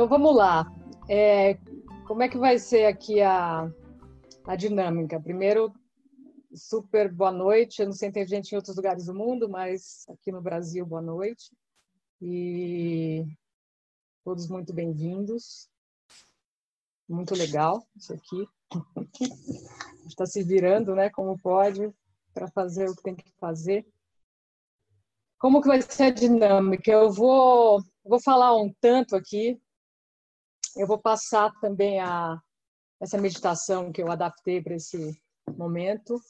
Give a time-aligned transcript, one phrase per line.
[0.00, 0.64] Então vamos lá.
[1.10, 1.58] É,
[2.06, 3.70] como é que vai ser aqui a,
[4.46, 5.20] a dinâmica?
[5.20, 5.74] Primeiro,
[6.54, 7.82] super boa noite.
[7.82, 10.86] Eu não sei se tem gente em outros lugares do mundo, mas aqui no Brasil,
[10.86, 11.54] boa noite.
[12.18, 13.26] E
[14.24, 15.68] todos muito bem-vindos.
[17.06, 18.48] Muito legal isso aqui.
[20.08, 21.92] Está se virando, né, como pode,
[22.32, 23.86] para fazer o que tem que fazer.
[25.38, 26.90] Como que vai ser a dinâmica?
[26.90, 29.60] Eu vou, vou falar um tanto aqui
[30.76, 32.40] eu vou passar também a,
[33.00, 35.20] essa meditação que eu adaptei para esse
[35.56, 36.20] momento.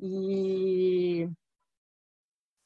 [0.00, 1.28] E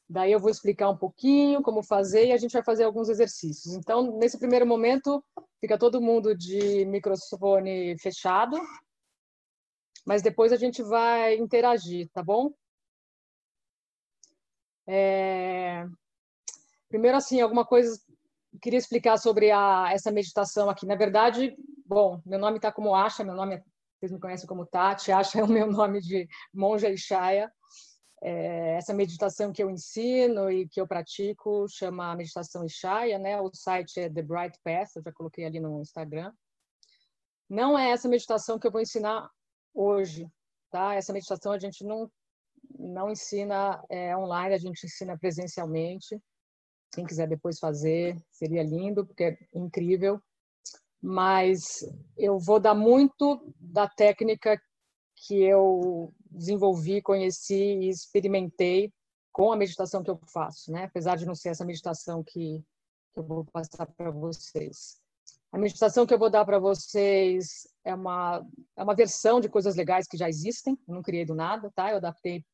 [0.08, 3.74] daí eu vou explicar um pouquinho como fazer e a gente vai fazer alguns exercícios.
[3.74, 5.22] Então, nesse primeiro momento,
[5.60, 8.56] fica todo mundo de microfone fechado,
[10.06, 12.50] mas depois a gente vai interagir, tá bom?
[14.86, 15.86] É...
[16.88, 18.00] Primeiro, assim, alguma coisa
[18.60, 20.86] queria explicar sobre a, essa meditação aqui.
[20.86, 21.56] Na verdade,
[21.86, 23.62] bom, meu nome está como Asha, meu nome, é,
[23.98, 27.50] vocês me conhecem como Tati, Asha é o meu nome de monja Ishaya.
[28.20, 33.40] É, essa meditação que eu ensino e que eu pratico chama meditação Ishaya, né?
[33.40, 36.32] O site é The Bright Path, eu já coloquei ali no Instagram.
[37.48, 39.30] Não é essa meditação que eu vou ensinar
[39.72, 40.28] hoje,
[40.70, 40.94] tá?
[40.94, 42.10] Essa meditação a gente não
[42.78, 46.20] não ensina é, online, a gente ensina presencialmente.
[46.92, 50.20] Quem quiser depois fazer, seria lindo, porque é incrível.
[51.00, 51.84] Mas
[52.16, 54.60] eu vou dar muito da técnica
[55.14, 58.92] que eu desenvolvi, conheci e experimentei
[59.32, 60.84] com a meditação que eu faço, né?
[60.84, 62.64] Apesar de não ser essa meditação que,
[63.18, 65.00] eu vou passar para vocês.
[65.50, 68.44] A meditação que eu vou dar para vocês é uma,
[68.76, 71.90] é uma versão de coisas legais que já existem, eu não criei do nada, tá?
[71.90, 72.44] Eu adaptei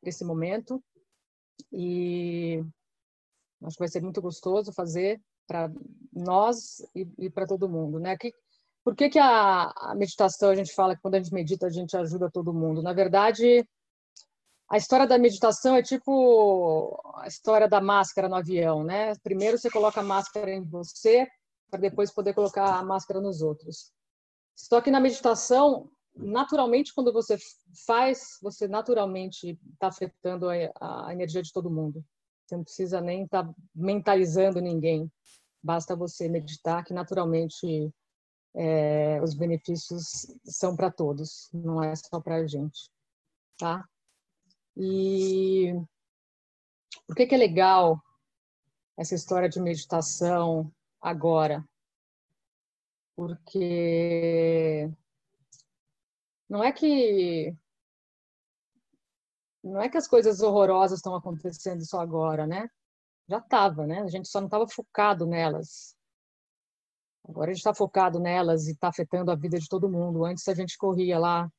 [0.00, 0.82] para esse momento.
[1.72, 2.64] E
[3.62, 5.70] Acho que vai ser muito gostoso fazer para
[6.12, 8.16] nós e, e para todo mundo, né?
[8.16, 8.32] Que,
[8.84, 11.70] por que, que a, a, meditação, a gente fala que quando a gente medita, a
[11.70, 12.82] gente ajuda todo mundo?
[12.82, 13.66] Na verdade,
[14.68, 19.14] a história da meditação é tipo a história da máscara no avião, né?
[19.22, 21.26] Primeiro você coloca a máscara em você,
[21.70, 23.92] para depois poder colocar a máscara nos outros.
[24.54, 27.36] Só que na meditação, naturalmente, quando você
[27.86, 32.04] faz, você naturalmente está afetando a, a energia de todo mundo.
[32.46, 35.10] Você não precisa nem estar tá mentalizando ninguém.
[35.62, 37.92] Basta você meditar, que naturalmente
[38.54, 42.88] é, os benefícios são para todos, não é só para a gente,
[43.58, 43.84] tá?
[44.76, 45.72] E
[47.06, 48.00] por que, que é legal
[48.96, 51.64] essa história de meditação agora?
[53.16, 54.88] Porque
[56.48, 57.56] não é que
[59.66, 62.68] não é que as coisas horrorosas estão acontecendo só agora, né?
[63.28, 64.00] Já estava, né?
[64.02, 65.96] A gente só não estava focado nelas.
[67.28, 70.24] Agora a gente está focado nelas e está afetando a vida de todo mundo.
[70.24, 71.50] Antes a gente corria lá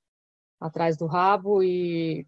[0.60, 2.26] atrás do rabo e,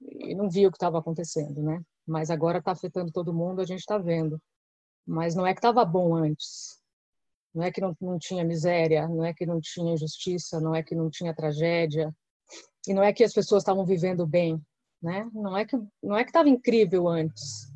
[0.00, 1.82] e não via o que estava acontecendo, né?
[2.06, 4.40] Mas agora está afetando todo mundo, a gente está vendo.
[5.04, 6.78] Mas não é que estava bom antes.
[7.52, 10.84] Não é que não, não tinha miséria, não é que não tinha injustiça, não é
[10.84, 12.14] que não tinha tragédia.
[12.86, 14.64] E não é que as pessoas estavam vivendo bem
[15.02, 15.28] né?
[15.32, 17.70] Não é que não é que estava incrível antes.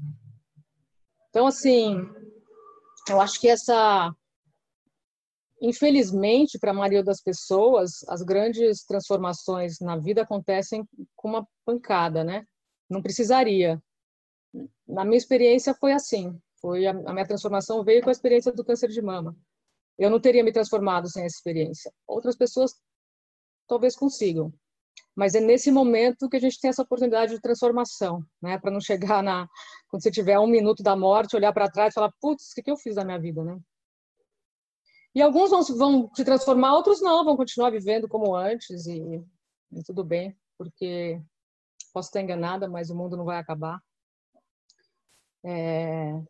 [1.30, 1.96] Então assim,
[3.08, 4.14] eu acho que essa
[5.60, 10.86] infelizmente para a maioria das pessoas, as grandes transformações na vida acontecem
[11.16, 12.46] com uma pancada, né?
[12.88, 13.82] Não precisaria.
[14.86, 16.38] Na minha experiência foi assim.
[16.60, 19.36] Foi a, a minha transformação veio com a experiência do câncer de mama.
[19.98, 21.92] Eu não teria me transformado sem essa experiência.
[22.06, 22.74] Outras pessoas
[23.66, 24.52] talvez consigam,
[25.14, 28.58] mas é nesse momento que a gente tem essa oportunidade de transformação, né?
[28.58, 29.48] Para não chegar na
[29.88, 32.62] quando você tiver um minuto da morte, olhar para trás e falar, putz, o que,
[32.62, 33.58] que eu fiz da minha vida, né?
[35.14, 39.24] E alguns vão, vão se transformar, outros não, vão continuar vivendo como antes e,
[39.72, 41.22] e tudo bem, porque
[41.92, 43.80] posso estar enganada, mas o mundo não vai acabar.
[45.44, 46.20] É,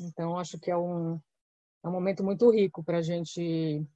[0.00, 1.20] então, acho que é um,
[1.84, 3.86] é um momento muito rico para a gente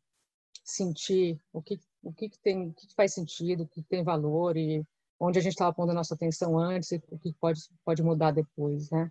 [0.63, 4.05] sentir o que o que, que tem, o que, que faz sentido, o que, tem
[4.05, 4.87] valor e
[5.19, 8.31] onde a gente estava pondo a nossa atenção antes e o que pode pode mudar
[8.31, 9.11] depois, né?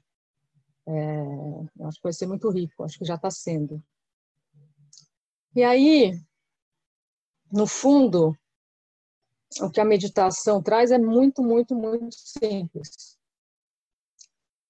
[0.87, 3.83] É, acho que vai ser muito rico, acho que já está sendo.
[5.53, 6.13] E aí,
[7.51, 8.37] no fundo,
[9.61, 13.17] o que a meditação traz é muito, muito, muito simples.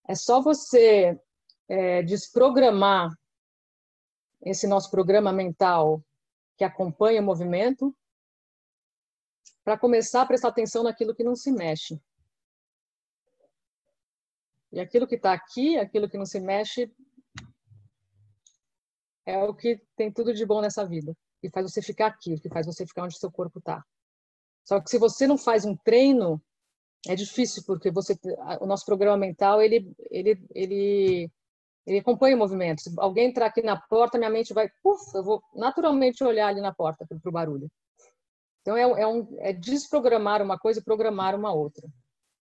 [0.08, 1.20] É só você
[1.68, 3.12] é, desprogramar
[4.42, 6.02] esse nosso programa mental
[6.58, 7.96] que acompanha o movimento
[9.66, 12.00] para começar a prestar atenção naquilo que não se mexe.
[14.72, 16.92] E aquilo que está aqui, aquilo que não se mexe,
[19.26, 22.48] é o que tem tudo de bom nessa vida, que faz você ficar aqui, que
[22.48, 23.84] faz você ficar onde seu corpo está.
[24.64, 26.40] Só que se você não faz um treino,
[27.08, 28.16] é difícil porque você
[28.60, 31.32] o nosso programa mental ele ele ele
[31.88, 32.82] ele acompanha o movimento.
[32.82, 36.62] Se alguém entrar aqui na porta, minha mente vai, puf, eu vou naturalmente olhar ali
[36.62, 37.70] na porta para o barulho.
[38.66, 41.88] Então, é, é, um, é desprogramar uma coisa e programar uma outra.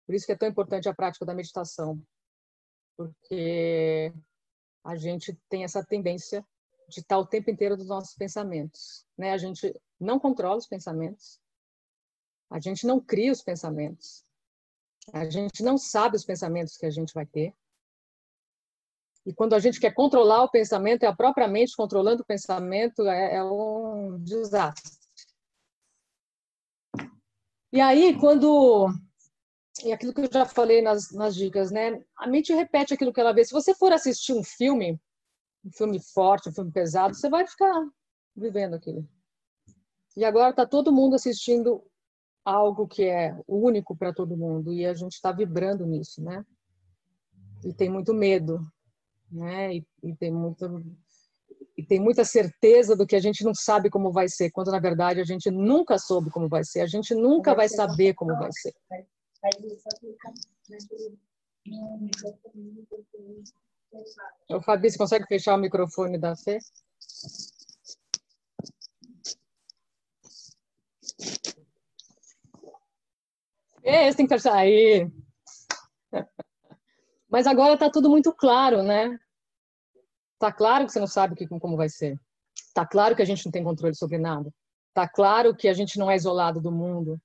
[0.05, 1.99] Por isso que é tão importante a prática da meditação,
[2.95, 4.13] porque
[4.83, 6.45] a gente tem essa tendência
[6.87, 9.03] de estar o tempo inteiro dos nossos pensamentos.
[9.17, 9.31] Né?
[9.31, 11.39] A gente não controla os pensamentos,
[12.51, 14.23] a gente não cria os pensamentos,
[15.11, 17.51] a gente não sabe os pensamentos que a gente vai ter.
[19.25, 23.07] E quando a gente quer controlar o pensamento, é a própria mente controlando o pensamento,
[23.07, 25.00] é, é um desastre.
[27.71, 28.89] E aí, quando.
[29.83, 32.03] E aquilo que eu já falei nas, nas dicas, né?
[32.17, 33.43] A mente repete aquilo que ela vê.
[33.43, 34.99] Se você for assistir um filme,
[35.65, 37.73] um filme forte, um filme pesado, você vai ficar
[38.35, 39.07] vivendo aquilo.
[40.15, 41.81] E agora está todo mundo assistindo
[42.43, 46.45] algo que é único para todo mundo e a gente está vibrando nisso, né?
[47.63, 48.59] E tem muito medo,
[49.31, 49.75] né?
[49.75, 50.83] E, e, tem muito
[51.81, 54.79] e tem muita certeza do que a gente não sabe como vai ser, quando na
[54.79, 58.51] verdade a gente nunca soube como vai ser, a gente nunca vai saber como vai
[58.51, 58.71] ser.
[64.47, 66.59] O Fabi, você consegue fechar o microfone da Fê?
[73.83, 75.09] Esse tem que fechar aí.
[77.27, 79.19] Mas agora está tudo muito claro, né?
[80.41, 82.19] Está claro que você não sabe que, como vai ser.
[82.55, 84.51] Está claro que a gente não tem controle sobre nada.
[84.89, 87.21] Está claro que a gente não é isolado do mundo.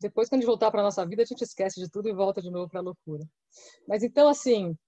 [0.00, 2.40] Depois, quando a gente voltar para nossa vida, a gente esquece de tudo e volta
[2.40, 3.24] de novo para a loucura.
[3.88, 4.78] Mas então, assim,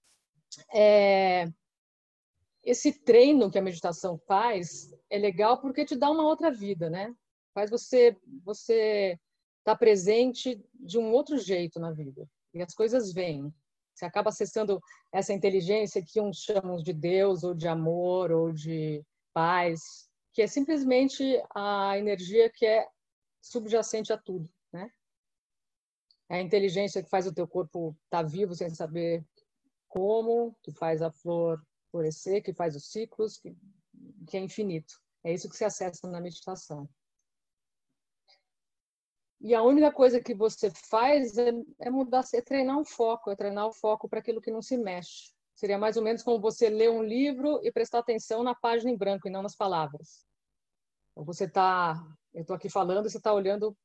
[0.73, 1.51] é...
[2.63, 7.13] esse treino que a meditação faz é legal porque te dá uma outra vida, né?
[7.53, 8.15] Faz você
[8.45, 9.19] você
[9.59, 13.53] estar tá presente de um outro jeito na vida e as coisas vêm.
[13.97, 14.79] Você acaba acessando
[15.11, 19.03] essa inteligência que uns chamam de Deus, ou de amor, ou de
[19.33, 21.23] paz, que é simplesmente
[21.55, 22.87] a energia que é
[23.41, 24.91] subjacente a tudo, né?
[26.29, 29.25] É a inteligência que faz o teu corpo estar tá vivo sem saber
[29.87, 31.59] como, que faz a flor
[31.89, 33.57] florescer, que faz os ciclos, que,
[34.27, 34.93] que é infinito.
[35.23, 36.87] É isso que se acessa na meditação.
[39.39, 43.35] E a única coisa que você faz é, é mudar, é treinar um foco, é
[43.35, 45.31] treinar o foco para aquilo que não se mexe.
[45.55, 48.97] Seria mais ou menos como você ler um livro e prestar atenção na página em
[48.97, 50.25] branco e não nas palavras.
[51.15, 52.03] Ou você está,
[52.33, 53.75] eu estou aqui falando, você está olhando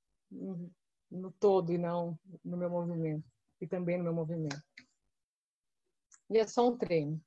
[1.11, 3.25] no todo e não no meu movimento
[3.61, 4.63] e também no meu movimento.
[6.29, 7.21] E é só um treino,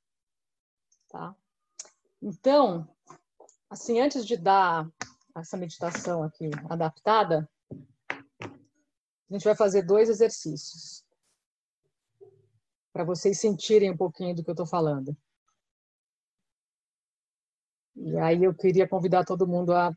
[1.08, 1.34] tá?
[2.20, 2.88] Então,
[3.70, 4.88] assim, antes de dar
[5.34, 7.48] essa meditação aqui adaptada,
[9.28, 11.04] a gente vai fazer dois exercícios
[12.92, 15.16] para vocês sentirem um pouquinho do que eu estou falando.
[17.94, 19.94] E aí eu queria convidar todo mundo a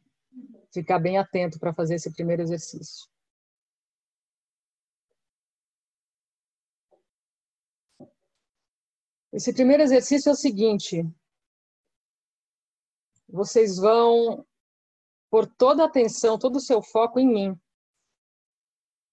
[0.72, 3.08] ficar bem atento para fazer esse primeiro exercício.
[9.32, 11.06] Esse primeiro exercício é o seguinte:
[13.28, 14.46] vocês vão
[15.30, 17.62] pôr toda a atenção, todo o seu foco em mim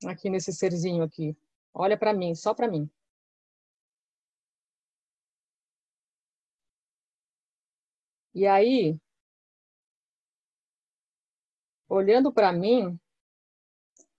[0.04, 1.36] aqui nesse serzinho aqui.
[1.72, 2.90] Olha para mim, só para mim.
[8.34, 9.00] E aí,
[11.88, 12.98] olhando para mim,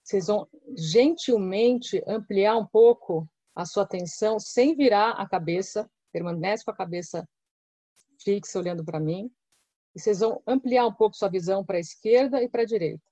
[0.03, 6.72] vocês vão gentilmente ampliar um pouco a sua atenção sem virar a cabeça, permanece com
[6.72, 7.27] a cabeça
[8.19, 9.31] fixa olhando para mim.
[9.96, 13.03] E vocês vão ampliar um pouco sua visão para a esquerda e para a direita.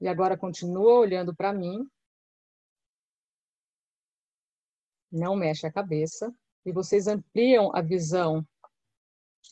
[0.00, 1.88] E agora continua olhando para mim.
[5.10, 6.32] Não mexe a cabeça.
[6.64, 8.46] E vocês ampliam a visão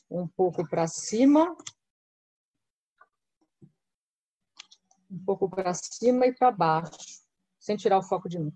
[0.09, 1.55] um pouco para cima.
[5.09, 7.23] Um pouco para cima e para baixo,
[7.59, 8.53] sem tirar o foco de mim.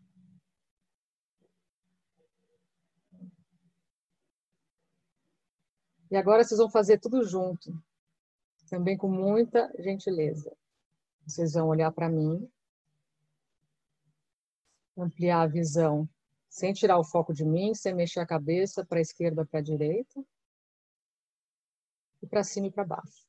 [6.12, 7.72] E agora vocês vão fazer tudo junto,
[8.70, 10.54] também com muita gentileza.
[11.32, 12.46] Vocês vão olhar para mim,
[14.98, 16.08] ampliar a visão,
[16.50, 19.64] sem tirar o foco de mim, sem mexer a cabeça para a esquerda, para a
[19.64, 20.22] direita,
[22.22, 23.26] e para cima e para baixo.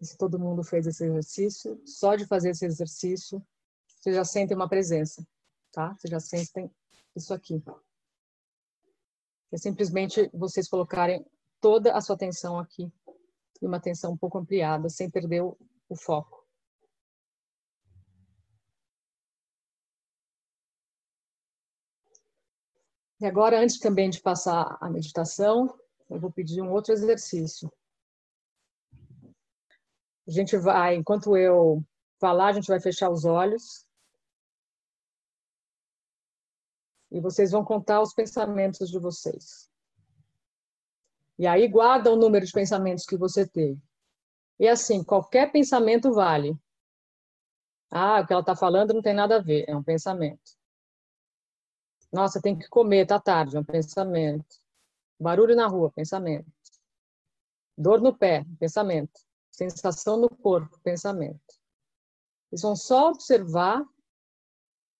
[0.00, 3.40] se todo mundo fez esse exercício, só de fazer esse exercício,
[3.86, 5.24] você já sente uma presença,
[5.70, 5.94] tá?
[5.94, 6.68] Você já sentem
[7.14, 7.62] isso aqui.
[9.52, 11.24] É simplesmente vocês colocarem
[11.60, 12.92] toda a sua atenção aqui,
[13.60, 15.56] e uma atenção um pouco ampliada, sem perder o,
[15.88, 16.42] o foco.
[23.20, 25.72] E agora, antes também de passar a meditação,
[26.10, 27.72] eu vou pedir um outro exercício.
[30.26, 31.84] A gente vai, enquanto eu
[32.20, 33.86] falar, a gente vai fechar os olhos.
[37.12, 39.70] E vocês vão contar os pensamentos de vocês.
[41.38, 43.80] E aí guarda o número de pensamentos que você teve.
[44.58, 46.56] E assim, qualquer pensamento vale.
[47.90, 50.56] Ah, o que ela está falando não tem nada a ver, é um pensamento.
[52.10, 54.56] Nossa, tem que comer, tá tarde, é um pensamento.
[55.20, 56.50] Barulho na rua, pensamento.
[57.76, 59.20] Dor no pé, pensamento.
[59.50, 61.40] Sensação no corpo, pensamento.
[62.50, 63.84] Eles vão só observar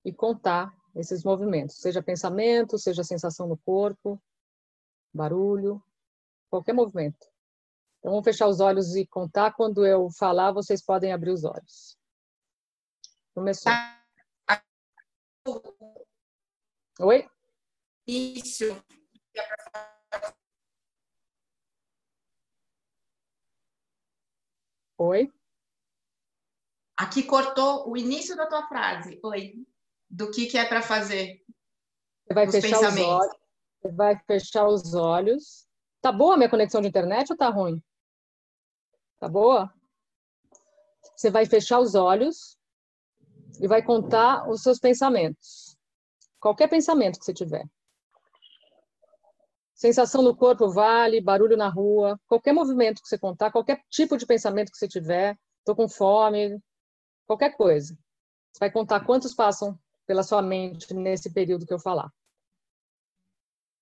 [0.05, 4.23] e contar esses movimentos, seja pensamento, seja sensação no corpo,
[5.13, 5.83] barulho,
[6.51, 7.27] qualquer movimento.
[7.99, 9.55] Então, vamos fechar os olhos e contar.
[9.55, 11.97] Quando eu falar, vocês podem abrir os olhos.
[13.35, 13.73] Começou.
[17.01, 17.29] Oi?
[18.07, 18.65] Isso.
[24.99, 25.33] Oi?
[26.97, 29.19] Aqui cortou o início da tua frase.
[29.23, 29.67] Oi.
[30.13, 31.43] Do que, que é para fazer?
[32.27, 33.37] Você vai fechar os olhos.
[33.81, 35.67] Você vai fechar os olhos.
[36.03, 37.83] Tá boa a minha conexão de internet ou tá ruim?
[39.19, 39.73] Tá boa?
[41.17, 42.59] Você vai fechar os olhos
[43.59, 45.79] e vai contar os seus pensamentos.
[46.39, 47.65] Qualquer pensamento que você tiver.
[49.75, 54.27] Sensação no corpo vale, barulho na rua, qualquer movimento que você contar, qualquer tipo de
[54.27, 56.61] pensamento que você tiver, estou com fome,
[57.27, 57.97] qualquer coisa.
[58.53, 62.11] Você vai contar quantos passam pela sua mente nesse período que eu falar.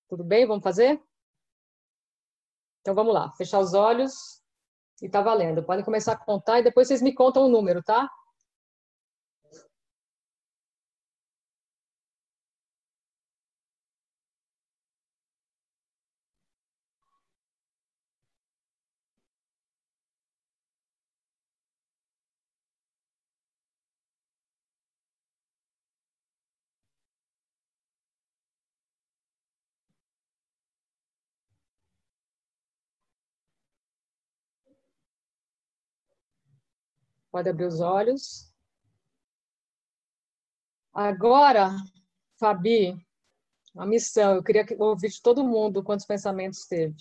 [0.07, 0.45] Tudo bem?
[0.45, 1.01] Vamos fazer?
[2.81, 4.41] Então vamos lá, fechar os olhos
[5.01, 5.63] e tá valendo.
[5.63, 8.09] Podem começar a contar e depois vocês me contam o número, tá?
[37.31, 38.51] Pode abrir os olhos.
[40.93, 41.69] Agora,
[42.37, 42.93] Fabi,
[43.77, 46.95] a missão, eu queria ouvir de todo mundo quantos pensamentos teve.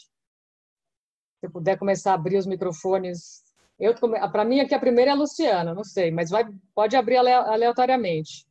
[1.40, 3.42] Se puder começar a abrir os microfones.
[3.78, 6.44] Eu para mim aqui a primeira é a Luciana, não sei, mas vai
[6.74, 8.46] pode abrir aleatoriamente.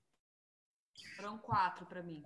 [1.15, 2.23] Foram quatro para mim.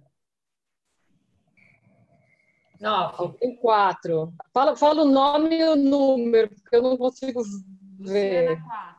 [2.79, 3.37] Nove.
[3.39, 4.33] Tem quatro.
[4.53, 7.43] Fala, fala o nome e o número, porque eu não consigo
[7.99, 8.49] ver.
[8.49, 8.92] Luciana, quatro.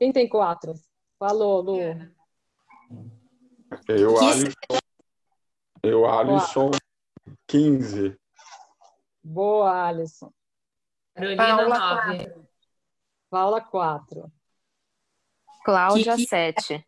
[0.00, 0.72] Quem tem quatro?
[1.18, 1.78] Falou, Lu.
[3.86, 4.54] Eu, Alisson.
[5.82, 6.70] Eu, Alisson,
[7.46, 8.18] 15.
[9.22, 10.32] Boa, Alisson.
[11.14, 12.34] Carolina, Paula, 9.
[13.28, 14.32] Paula, 4.
[15.62, 16.28] Cláudia, Kiki.
[16.30, 16.86] 7.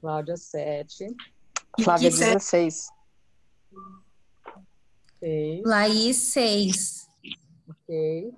[0.00, 1.06] Cláudia, 7.
[1.84, 2.88] Flávia, 16.
[5.16, 5.62] Ok.
[5.66, 7.10] Laís, 6.
[7.68, 8.32] Ok.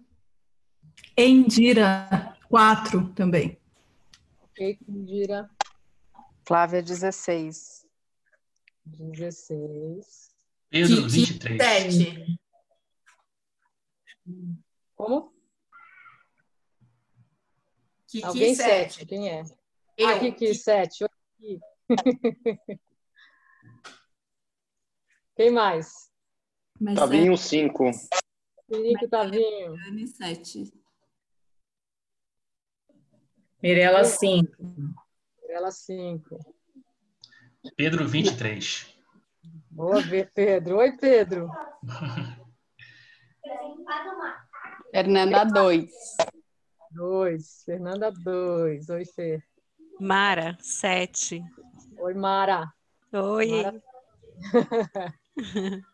[1.17, 3.61] Endira, 4 também.
[4.51, 5.51] Ok, Indira.
[6.47, 7.87] Flávia, 16.
[8.85, 10.31] 16.
[10.69, 11.95] Pedro, 23.
[11.95, 12.41] 7.
[14.97, 15.33] Como?
[18.07, 19.07] Kiki, Alguém 7.
[19.07, 19.43] Quem é?
[19.97, 20.09] Eu.
[20.09, 21.05] Ah, Kiki, 7.
[25.37, 26.11] Quem mais?
[26.95, 27.91] Tavinho, 5.
[27.93, 29.77] 5, Tavinho.
[30.07, 30.80] 7.
[33.63, 34.51] Mirela, 5.
[35.43, 36.39] Mirela, 5.
[37.77, 38.97] Pedro, 23.
[39.71, 39.99] Boa,
[40.35, 40.79] Pedro.
[40.79, 41.51] Oi, Pedro.
[44.91, 45.89] Fernanda, 2.
[46.91, 47.63] 2.
[47.65, 48.89] Fernanda, 2.
[48.89, 49.43] Oi, Fê.
[50.01, 51.45] Mara, 7.
[51.99, 52.73] Oi, Mara.
[53.13, 53.63] Oi.
[53.63, 53.83] Mara.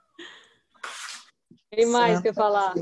[1.70, 2.74] Quem mais quer falar?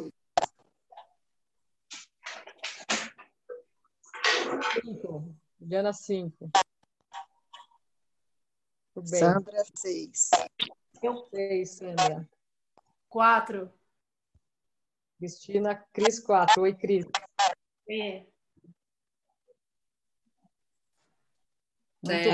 [4.63, 5.35] Cinco.
[5.61, 6.51] Diana, cinco.
[8.95, 9.05] Bem.
[9.05, 10.31] Sandra, seis.
[11.03, 12.29] Eu seis, Sandra.
[13.09, 13.73] Quatro.
[15.19, 16.63] Cristina, Cris, quatro.
[16.63, 17.07] Oi, Cris.
[17.89, 18.27] É.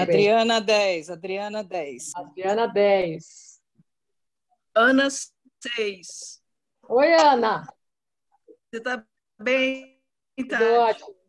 [0.01, 2.13] Adriana 10, Adriana 10.
[2.17, 3.61] Adriana 10.
[4.75, 6.43] Ana 6.
[6.89, 7.67] Oi, Ana.
[8.71, 9.07] Você está
[9.39, 10.03] bem?
[10.49, 11.20] Tá ótimo.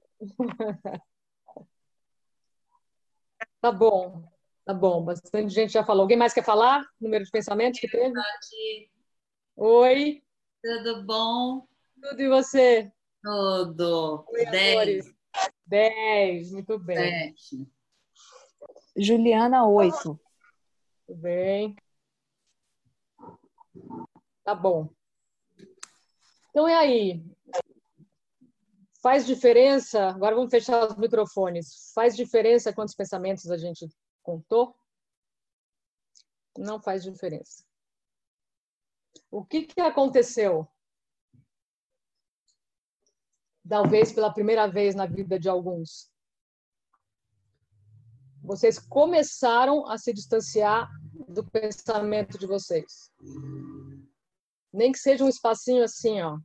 [3.60, 4.24] Tá bom,
[4.66, 5.04] tá bom.
[5.04, 6.02] Bastante gente já falou.
[6.04, 6.86] Alguém mais quer falar?
[7.00, 8.14] Número de pensamentos que teve?
[9.56, 10.24] Oi.
[10.64, 11.68] Tudo bom?
[12.02, 12.92] Tudo e você?
[13.24, 14.26] Tudo.
[14.30, 15.14] Oi, Dez.
[15.66, 17.36] Dez, muito bem.
[17.36, 17.68] Sete.
[18.98, 20.20] Juliana, 8.
[21.08, 21.76] Tudo bem.
[24.44, 24.90] Tá bom.
[26.50, 27.24] Então é aí.
[29.02, 30.10] Faz diferença?
[30.10, 31.92] Agora vamos fechar os microfones.
[31.94, 33.90] Faz diferença quantos pensamentos a gente
[34.22, 34.76] contou?
[36.56, 37.64] Não faz diferença.
[39.32, 40.68] O que, que aconteceu?
[43.68, 46.12] Talvez pela primeira vez na vida de alguns.
[48.44, 50.90] Vocês começaram a se distanciar
[51.28, 53.12] do pensamento de vocês.
[54.72, 56.38] Nem que seja um espacinho assim, ó.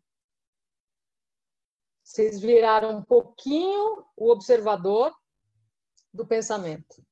[2.07, 5.13] Vocês viraram um pouquinho o observador
[6.15, 7.05] do pensamento.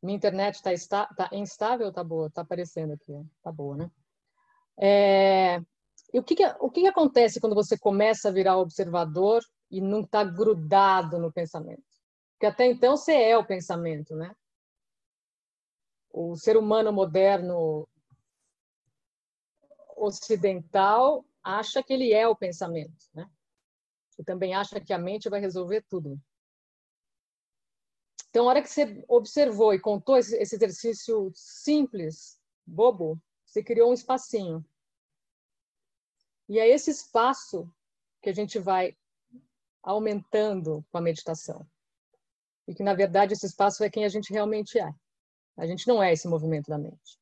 [0.00, 1.92] Minha internet está tá instável?
[1.92, 3.12] Tá boa, tá aparecendo aqui,
[3.42, 3.90] tá boa, né?
[4.78, 5.58] É...
[6.12, 9.80] E o que, que, o que, que acontece quando você começa a virar observador e
[9.80, 11.82] não está grudado no pensamento?
[12.34, 14.32] Porque até então você é o pensamento, né?
[16.12, 17.88] O ser humano moderno
[19.96, 23.28] ocidental acha que ele é o pensamento, né?
[24.18, 26.20] E também acha que a mente vai resolver tudo.
[28.30, 33.94] Então, a hora que você observou e contou esse, exercício simples, bobo, você criou um
[33.94, 34.64] espacinho.
[36.48, 37.70] E é esse espaço
[38.20, 38.96] que a gente vai
[39.82, 41.66] aumentando com a meditação.
[42.66, 44.92] E que, na verdade, esse espaço é quem a gente realmente é.
[45.56, 47.18] A gente não é esse movimento da mente.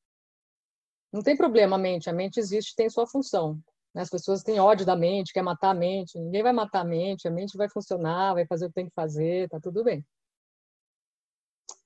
[1.12, 3.62] Não tem problema a mente, a mente existe, tem sua função.
[3.96, 4.02] Né?
[4.02, 6.18] As pessoas têm ódio da mente, quer matar a mente.
[6.18, 8.94] Ninguém vai matar a mente, a mente vai funcionar, vai fazer o que tem que
[8.94, 10.06] fazer, tá tudo bem.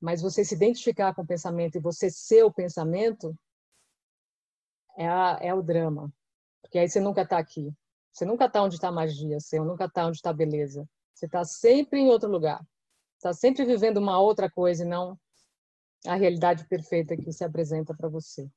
[0.01, 3.33] Mas você se identificar com o pensamento e você ser o pensamento
[4.99, 6.13] é, a, é o drama.
[6.61, 7.73] Porque aí você nunca está aqui.
[8.13, 10.85] Você nunca está onde está a magia, você nunca está onde está a beleza.
[11.15, 12.61] Você está sempre em outro lugar.
[13.19, 15.17] Está sempre vivendo uma outra coisa e não
[16.07, 18.51] a realidade perfeita que se apresenta para você.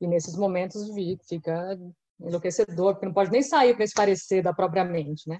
[0.00, 0.88] E nesses momentos
[1.28, 1.76] fica
[2.20, 5.38] enlouquecedor, porque não pode nem sair para esparecer da própria mente, né?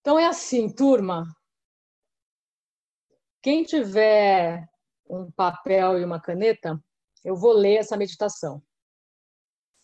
[0.00, 1.24] Então é assim, turma.
[3.42, 4.66] Quem tiver
[5.08, 6.78] um papel e uma caneta,
[7.24, 8.62] eu vou ler essa meditação.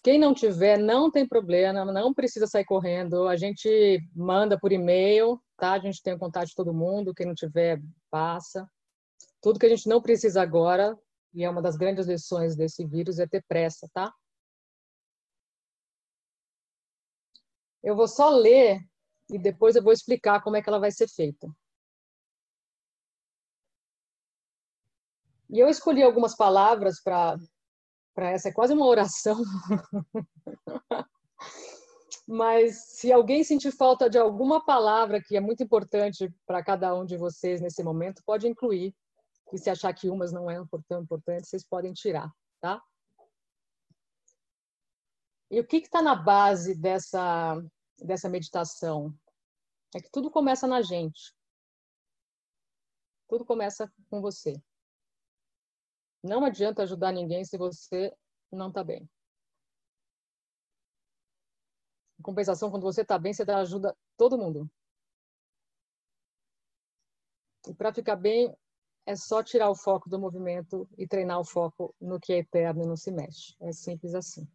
[0.03, 3.27] Quem não tiver, não tem problema, não precisa sair correndo.
[3.27, 5.73] A gente manda por e-mail, tá?
[5.73, 7.13] A gente tem o contato de todo mundo.
[7.13, 8.69] Quem não tiver, passa.
[9.43, 10.97] Tudo que a gente não precisa agora,
[11.35, 14.13] e é uma das grandes lições desse vírus, é ter pressa, tá?
[17.83, 18.81] Eu vou só ler
[19.31, 21.49] e depois eu vou explicar como é que ela vai ser feita.
[25.49, 27.37] E eu escolhi algumas palavras para
[28.15, 29.43] para essa, é quase uma oração.
[32.27, 37.05] Mas se alguém sentir falta de alguma palavra que é muito importante para cada um
[37.05, 38.95] de vocês nesse momento, pode incluir.
[39.53, 40.57] E se achar que umas não é
[40.89, 42.31] tão importante, vocês podem tirar,
[42.61, 42.83] tá?
[45.51, 47.57] E o que está na base dessa,
[47.99, 49.17] dessa meditação?
[49.95, 51.33] É que tudo começa na gente.
[53.29, 54.61] Tudo começa com você.
[56.23, 58.13] Não adianta ajudar ninguém se você
[58.51, 59.09] não está bem.
[62.19, 64.69] Em compensação, quando você está bem, você dá ajuda todo mundo.
[67.69, 68.57] E para ficar bem,
[69.07, 72.83] é só tirar o foco do movimento e treinar o foco no que é eterno
[72.83, 73.55] e não se mexe.
[73.61, 74.47] É simples assim.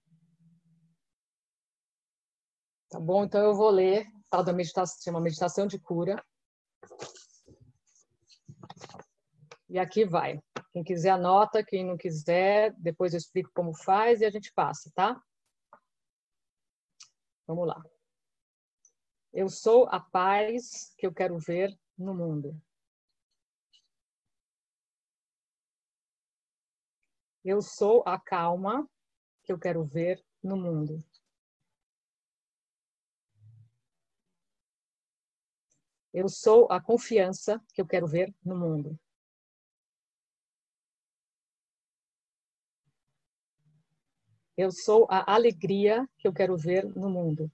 [2.90, 3.24] Tá bom?
[3.24, 6.22] Então eu vou ler, tal da meditação, chama meditação de cura.
[9.70, 10.38] E aqui vai.
[10.74, 14.92] Quem quiser anota, quem não quiser, depois eu explico como faz e a gente passa,
[14.94, 15.22] tá?
[17.48, 17.82] Vamos lá.
[19.32, 22.62] Eu sou a paz que eu quero ver no mundo.
[27.43, 28.88] Eu sou a calma
[29.43, 31.04] que eu quero ver no mundo.
[36.13, 38.99] Eu sou a confiança que eu quero ver no mundo.
[44.56, 47.51] Eu sou a alegria que eu quero ver no mundo.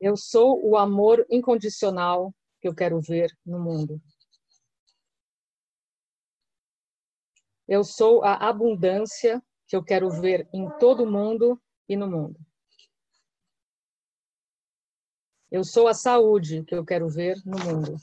[0.00, 4.00] Eu sou o amor incondicional que eu quero ver no mundo.
[7.66, 12.38] Eu sou a abundância que eu quero ver em todo mundo e no mundo.
[15.50, 17.96] Eu sou a saúde que eu quero ver no mundo.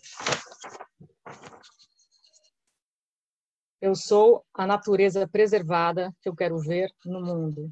[3.79, 7.71] Eu sou a natureza preservada que eu quero ver no mundo.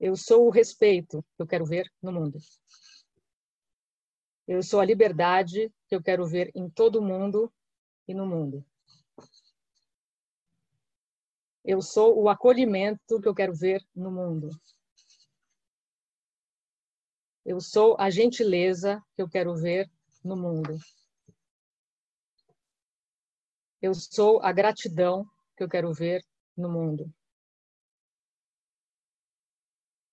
[0.00, 2.38] Eu sou o respeito que eu quero ver no mundo.
[4.48, 7.52] Eu sou a liberdade que eu quero ver em todo mundo
[8.08, 8.64] e no mundo.
[11.62, 14.48] Eu sou o acolhimento que eu quero ver no mundo.
[17.44, 19.86] Eu sou a gentileza que eu quero ver
[20.24, 20.78] no mundo.
[23.82, 26.24] Eu sou a gratidão que eu quero ver
[26.56, 27.12] no mundo.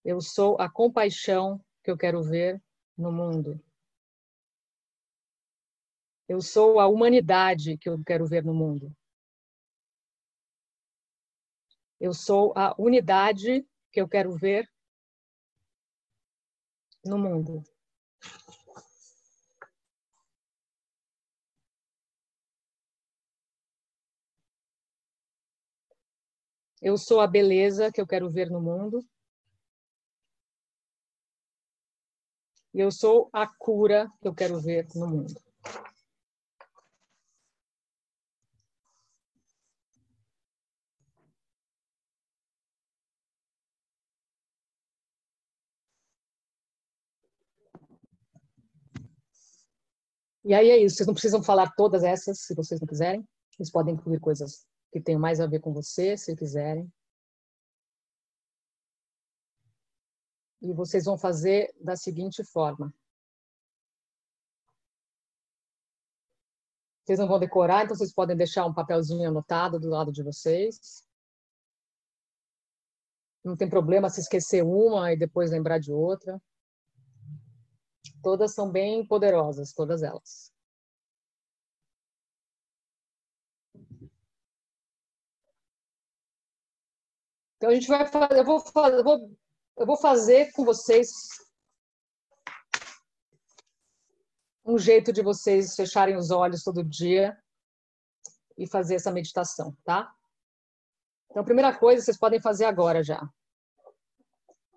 [0.08, 2.64] Eu sou a compaixão que eu quero ver
[2.98, 3.62] no mundo.
[6.30, 8.90] Eu sou a humanidade que eu quero ver no mundo.
[12.00, 14.72] Eu sou a unidade que eu quero ver
[17.04, 17.62] no mundo.
[26.82, 29.06] Eu sou a beleza que eu quero ver no mundo.
[32.80, 35.34] Eu sou a cura que eu quero ver no mundo.
[50.46, 53.28] E aí é isso, vocês não precisam falar todas essas, se vocês não quiserem.
[53.56, 56.88] Vocês podem incluir coisas que tenham mais a ver com você, se quiserem.
[60.62, 62.94] E vocês vão fazer da seguinte forma.
[67.04, 71.08] Vocês não vão decorar, então vocês podem deixar um papelzinho anotado do lado de vocês.
[73.44, 76.42] Não tem problema se esquecer uma e depois lembrar de outra.
[78.22, 80.52] Todas são bem poderosas, todas elas.
[87.56, 89.32] Então a gente vai fazer, eu vou fazer, eu vou,
[89.78, 91.12] eu vou fazer com vocês
[94.66, 97.38] um jeito de vocês fecharem os olhos todo dia
[98.58, 100.14] e fazer essa meditação, tá?
[101.30, 103.22] Então, primeira coisa vocês podem fazer agora já.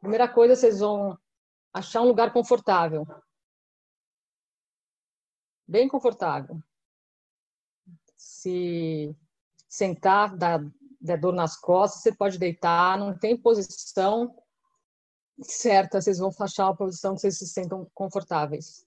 [0.00, 1.18] Primeira coisa, vocês vão
[1.72, 3.06] achar um lugar confortável
[5.70, 6.60] bem confortável.
[8.16, 9.16] Se
[9.68, 10.60] sentar, dar,
[11.00, 14.36] dar dor nas costas, você pode deitar, não tem posição
[15.42, 18.84] certa, vocês vão achar uma posição que vocês se sentam confortáveis.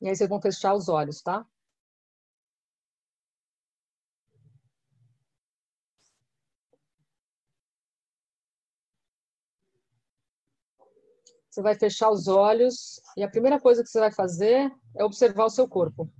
[0.00, 1.46] E aí vocês vão fechar os olhos, tá?
[11.54, 15.44] Você vai fechar os olhos e a primeira coisa que você vai fazer é observar
[15.44, 16.12] o seu corpo.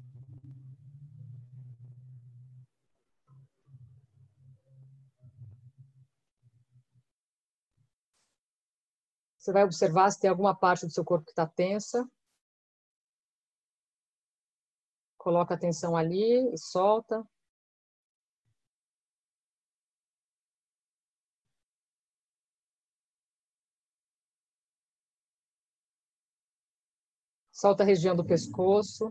[9.36, 12.08] Você vai observar se tem alguma parte do seu corpo que está tensa.
[15.18, 17.26] Coloca atenção ali e solta.
[27.64, 29.10] Solta a região do pescoço.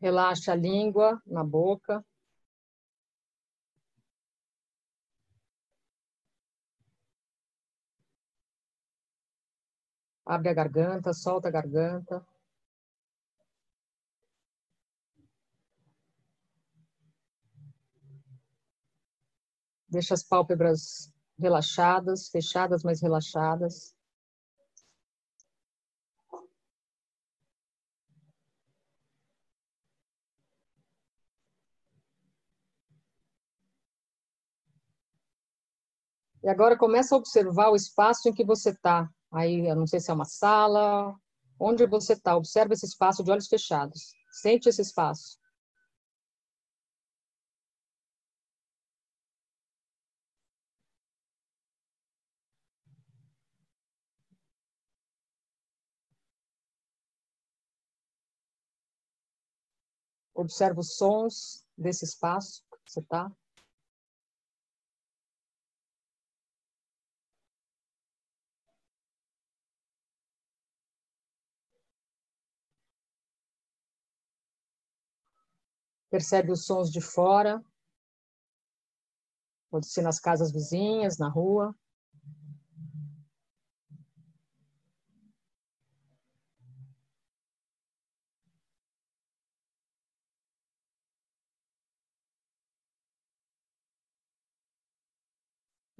[0.00, 2.00] Relaxa a língua na boca.
[10.24, 12.24] Abre a garganta, solta a garganta.
[19.88, 23.94] Deixa as pálpebras relaxadas, fechadas, mas relaxadas.
[36.42, 39.08] E agora começa a observar o espaço em que você está.
[39.30, 41.14] Aí, eu não sei se é uma sala,
[41.58, 42.36] onde você está.
[42.36, 44.12] Observa esse espaço de olhos fechados.
[44.30, 45.38] Sente esse espaço.
[60.38, 63.28] Observa os sons desse espaço que você está.
[76.08, 77.60] Percebe os sons de fora,
[79.68, 81.74] pode ser nas casas vizinhas, na rua.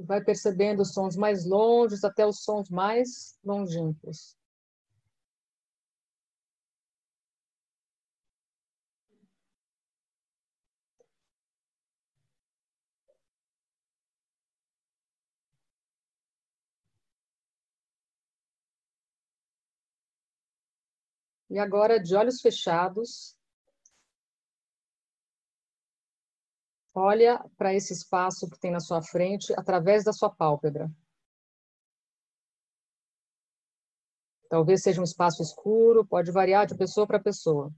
[0.09, 4.35] Vai percebendo os sons mais longes até os sons mais longínquos.
[21.51, 23.38] E agora, de olhos fechados,
[26.99, 30.91] olha para esse espaço que tem na sua frente através da sua pálpebra.
[34.49, 37.71] Talvez seja um espaço escuro, pode variar de pessoa para pessoa.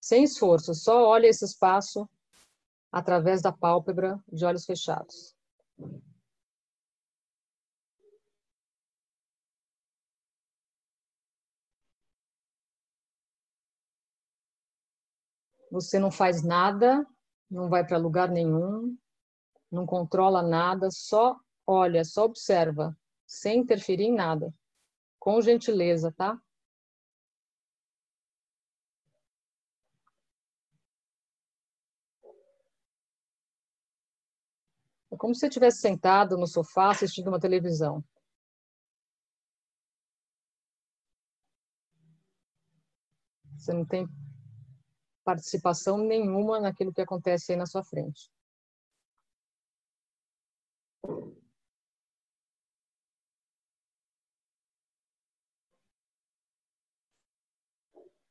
[0.00, 2.08] Sem esforço, só olha esse espaço
[2.92, 5.34] através da pálpebra de olhos fechados.
[15.70, 17.06] Você não faz nada,
[17.50, 18.96] não vai para lugar nenhum,
[19.70, 24.54] não controla nada, só olha, só observa, sem interferir em nada,
[25.18, 26.40] com gentileza, tá?
[35.10, 38.04] É como se você estivesse sentado no sofá assistindo uma televisão.
[43.56, 44.06] Você não tem
[45.28, 48.30] participação nenhuma naquilo que acontece aí na sua frente.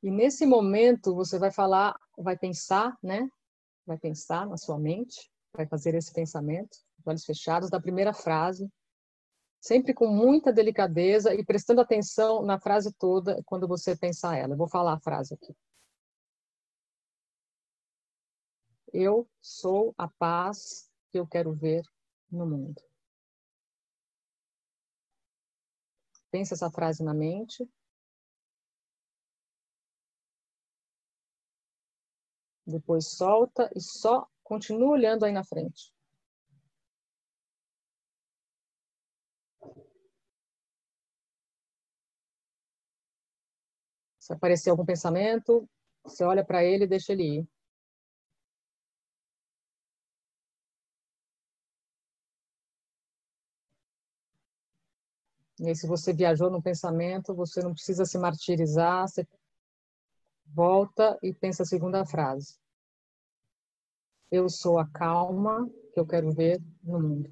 [0.01, 3.29] E nesse momento você vai falar, vai pensar, né?
[3.85, 8.67] Vai pensar na sua mente, vai fazer esse pensamento, olhos fechados, da primeira frase,
[9.61, 14.53] sempre com muita delicadeza e prestando atenção na frase toda quando você pensar ela.
[14.53, 15.55] Eu vou falar a frase aqui.
[18.93, 21.83] Eu sou a paz que eu quero ver
[22.31, 22.81] no mundo.
[26.31, 27.67] Pensa essa frase na mente.
[32.65, 35.93] Depois solta e só continua olhando aí na frente.
[44.19, 45.69] Se aparecer algum pensamento,
[46.03, 47.56] você olha para ele e deixa ele ir.
[55.59, 59.27] E aí, se você viajou no pensamento, você não precisa se martirizar, você
[60.45, 62.57] volta e pensa a segunda frase.
[64.31, 67.31] Eu sou a calma que eu quero ver no mundo.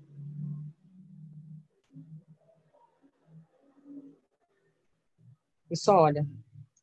[5.69, 6.25] E só olha.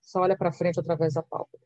[0.03, 1.62] Só olha para frente através da pálpebra.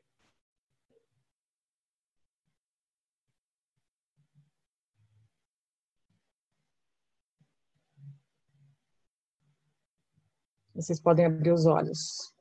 [10.77, 12.35] Vocês podem abrir os olhos.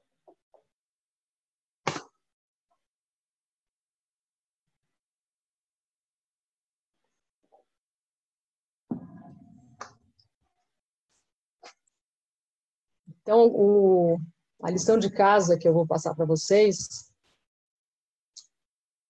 [13.21, 14.19] Então, o,
[14.61, 17.09] a lição de casa que eu vou passar para vocês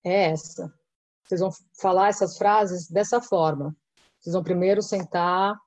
[0.03, 0.71] é essa.
[1.23, 1.49] Vocês vão
[1.81, 3.75] falar essas frases dessa forma.
[4.19, 5.59] Vocês vão primeiro sentar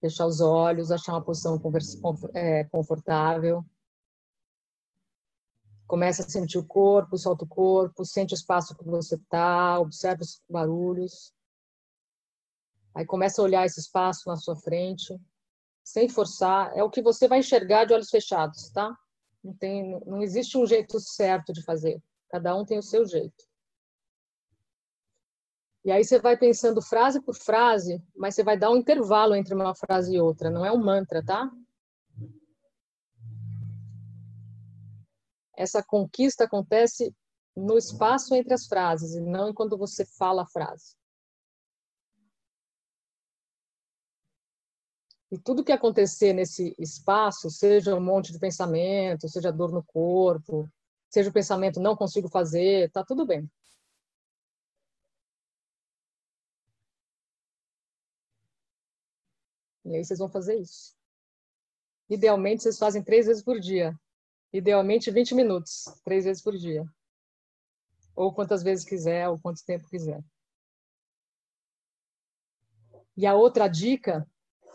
[0.00, 1.60] fechar os olhos, achar uma posição
[2.34, 3.64] é, confortável.
[5.86, 10.22] Começa a sentir o corpo, solta o corpo, sente o espaço que você está, observa
[10.22, 11.34] os barulhos.
[12.94, 15.20] Aí começa a olhar esse espaço na sua frente,
[15.84, 16.76] sem forçar.
[16.76, 18.96] É o que você vai enxergar de olhos fechados, tá?
[19.42, 22.00] Não, tem, não existe um jeito certo de fazer.
[22.30, 23.49] Cada um tem o seu jeito.
[25.84, 29.54] E aí você vai pensando frase por frase, mas você vai dar um intervalo entre
[29.54, 31.50] uma frase e outra, não é um mantra, tá?
[35.56, 37.14] Essa conquista acontece
[37.56, 40.94] no espaço entre as frases e não enquanto você fala a frase.
[45.30, 50.68] E tudo que acontecer nesse espaço, seja um monte de pensamento, seja dor no corpo,
[51.08, 53.48] seja o pensamento não consigo fazer, tá tudo bem.
[59.84, 60.94] E aí vocês vão fazer isso.
[62.08, 63.94] Idealmente, vocês fazem três vezes por dia.
[64.52, 66.84] Idealmente, 20 minutos, três vezes por dia.
[68.16, 70.22] Ou quantas vezes quiser, ou quanto tempo quiser.
[73.16, 74.26] E a outra dica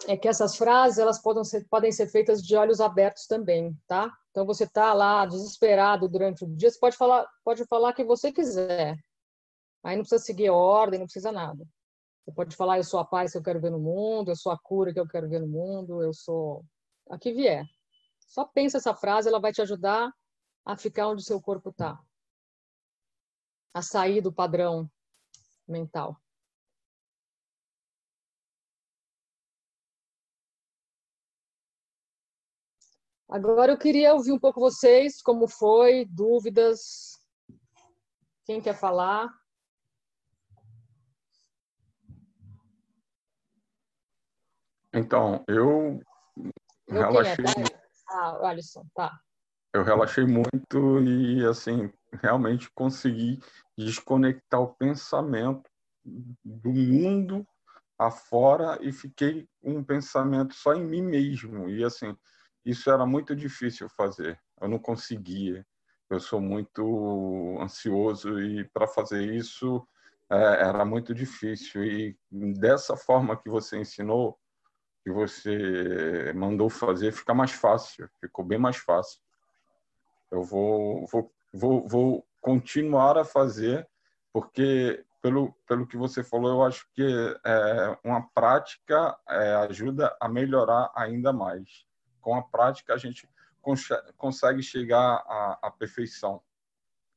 [0.08, 4.12] é que essas frases elas podem ser, podem ser feitas de olhos abertos também, tá?
[4.32, 8.04] Então você está lá desesperado durante o dia, você pode falar, pode falar o que
[8.04, 8.98] você quiser.
[9.84, 11.66] Aí não precisa seguir ordem, não precisa nada.
[12.26, 14.52] Você pode falar, eu sou a paz que eu quero ver no mundo, eu sou
[14.52, 16.66] a cura que eu quero ver no mundo, eu sou
[17.12, 17.64] a que vier.
[18.20, 20.12] Só pensa essa frase, ela vai te ajudar
[20.66, 22.02] a ficar onde seu corpo está.
[23.76, 24.90] A sair do padrão
[25.68, 26.20] mental.
[33.30, 37.20] Agora eu queria ouvir um pouco vocês, como foi, dúvidas.
[38.46, 39.30] Quem quer falar?
[44.96, 46.00] Então, eu,
[46.88, 47.46] eu relaxei.
[47.46, 47.86] É?
[48.10, 49.12] Ah, Alisson, tá.
[49.74, 53.40] Eu relaxei muito e, assim, realmente consegui
[53.78, 55.70] desconectar o pensamento
[56.44, 57.46] do mundo
[58.00, 61.70] afora e fiquei com um pensamento só em mim mesmo.
[61.70, 62.16] E, assim,
[62.64, 64.40] isso era muito difícil fazer.
[64.62, 65.66] Eu não conseguia.
[66.10, 69.86] Eu sou muito ansioso e para fazer isso
[70.30, 71.84] é, era muito difícil.
[71.84, 74.38] E dessa forma que você ensinou,
[75.06, 78.10] que você mandou fazer, fica mais fácil.
[78.20, 79.22] Ficou bem mais fácil.
[80.32, 83.88] Eu vou, vou, vou, vou continuar a fazer,
[84.34, 87.06] porque pelo, pelo que você falou, eu acho que
[87.46, 91.86] é, uma prática é, ajuda a melhorar ainda mais
[92.26, 93.30] com a prática a gente
[94.18, 96.42] consegue chegar à, à perfeição.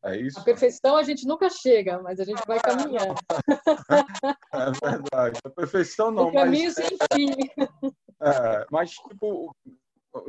[0.05, 0.39] É isso?
[0.39, 3.15] A perfeição a gente nunca chega, mas a gente vai caminhando.
[4.53, 5.41] É verdade.
[5.45, 6.29] A perfeição não.
[6.29, 7.31] O caminho mas, sem fim.
[8.21, 9.55] É, mas, tipo,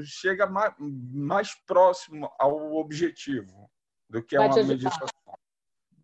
[0.04, 3.68] chega mais, mais próximo ao objetivo
[4.08, 5.08] do que vai uma meditação.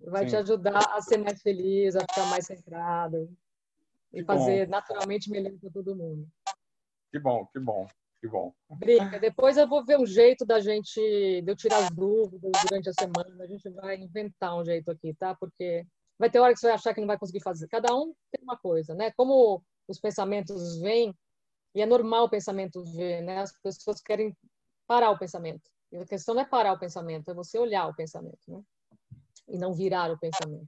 [0.01, 0.29] Vai Sim.
[0.29, 3.29] te ajudar a ser mais feliz, a ficar mais centrado
[4.11, 4.71] e que fazer bom.
[4.71, 6.27] naturalmente melhor para todo mundo.
[7.11, 7.87] Que bom, que bom.
[8.21, 8.53] Que bom.
[8.69, 9.19] Brica.
[9.19, 12.93] Depois eu vou ver um jeito da gente, de eu tirar as dúvidas durante a
[12.93, 13.43] semana.
[13.43, 15.35] A gente vai inventar um jeito aqui, tá?
[15.35, 15.85] Porque
[16.17, 17.67] vai ter hora que você vai achar que não vai conseguir fazer.
[17.67, 19.11] Cada um tem uma coisa, né?
[19.15, 21.13] Como os pensamentos vêm,
[21.75, 23.39] e é normal o pensamento vir, né?
[23.39, 24.35] As pessoas querem
[24.87, 25.69] parar o pensamento.
[25.91, 28.61] E a questão não é parar o pensamento, é você olhar o pensamento, né?
[29.47, 30.67] E não virar o pensamento.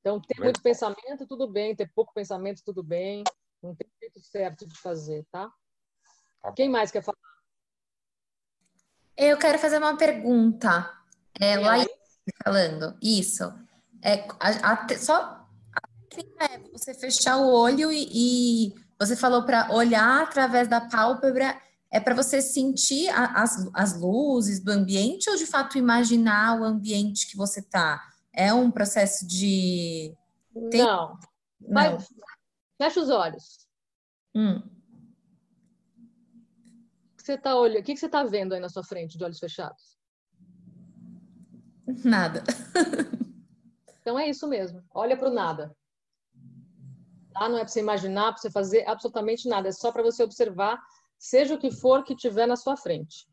[0.00, 1.74] Então, ter muito pensamento, tudo bem.
[1.74, 3.24] Ter pouco pensamento, tudo bem.
[3.60, 5.50] Não tem jeito certo de fazer, tá?
[6.42, 7.18] Tá Quem mais quer falar?
[9.16, 10.92] Eu quero fazer uma pergunta.
[11.40, 11.88] É, Laís
[12.44, 13.44] falando, isso.
[14.02, 15.48] É, a, a, só
[16.40, 21.60] é você fechar o olho e, e você falou para olhar através da pálpebra.
[21.90, 26.64] É para você sentir a, as, as luzes do ambiente ou de fato imaginar o
[26.64, 28.02] ambiente que você está?
[28.32, 30.14] É um processo de.
[30.70, 30.82] Tem...
[30.82, 31.18] Não.
[31.60, 31.98] Não.
[32.78, 33.66] fecha os olhos.
[34.34, 34.75] Hum
[37.26, 37.80] você está olhando?
[37.80, 39.98] O que, que você está vendo aí na sua frente, de olhos fechados?
[42.04, 42.44] Nada.
[44.00, 44.82] então é isso mesmo.
[44.94, 45.76] Olha para o nada.
[47.32, 47.48] Tá?
[47.48, 49.68] Não é para você imaginar, para você fazer absolutamente nada.
[49.68, 50.80] É só para você observar,
[51.18, 53.26] seja o que for que tiver na sua frente.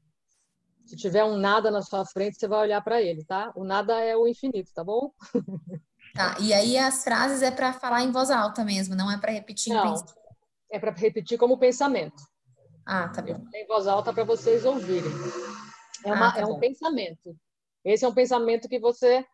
[0.85, 3.53] Se tiver um nada na sua frente, você vai olhar para ele, tá?
[3.55, 5.11] O nada é o infinito, tá bom?
[6.13, 6.37] Tá.
[6.39, 9.73] E aí as frases é para falar em voz alta mesmo, não é para repetir.
[9.73, 9.95] Não.
[10.71, 12.21] É para repetir como pensamento.
[12.85, 13.45] Ah, tá bom.
[13.53, 15.11] Em voz alta para vocês ouvirem.
[16.05, 17.35] É, uma, ah, tá é um pensamento.
[17.83, 19.25] Esse é um pensamento que você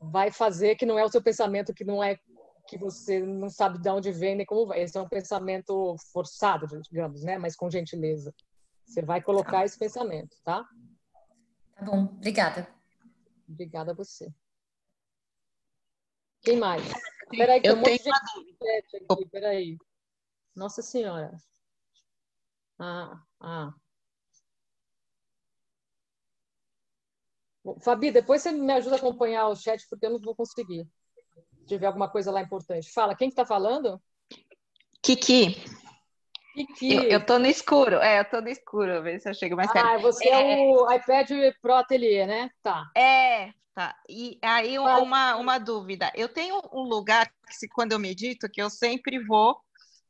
[0.00, 2.18] vai fazer, que não é o seu pensamento, que não é
[2.66, 4.82] que você não sabe de onde vem nem como vai.
[4.82, 7.38] Esse é um pensamento forçado, digamos, né?
[7.38, 8.34] Mas com gentileza.
[8.84, 9.64] Você vai colocar tá.
[9.64, 10.64] esse pensamento, tá?
[11.74, 12.68] Tá bom, obrigada.
[13.48, 14.32] Obrigada a você.
[16.42, 16.82] Quem mais?
[17.30, 19.04] Peraí, que eu um tenho uma dúvida.
[19.10, 19.78] Aqui, peraí.
[20.54, 21.36] Nossa Senhora.
[22.78, 23.74] Ah, ah.
[27.82, 30.86] Fabi, depois você me ajuda a acompanhar o chat, porque eu não vou conseguir.
[31.60, 32.92] Se tiver alguma coisa lá importante.
[32.92, 34.00] Fala, quem que tá falando?
[35.02, 35.54] Kiki.
[36.54, 36.94] Kiki.
[36.94, 37.96] Eu, eu tô no escuro.
[37.96, 39.02] É, eu tô no escuro.
[39.02, 39.86] Ver se eu chego mais perto.
[39.86, 41.30] Ah, você é, é o iPad
[41.62, 42.50] Pro Atelier, né?
[42.62, 42.90] Tá.
[42.96, 43.96] É, tá.
[44.08, 46.12] E aí uma, uma dúvida.
[46.14, 49.58] Eu tenho um lugar que se, quando eu medito, que eu sempre vou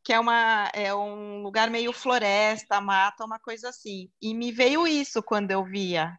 [0.04, 4.12] que é, uma, é um lugar meio floresta, mata, uma coisa assim.
[4.20, 6.18] E me veio isso quando eu via.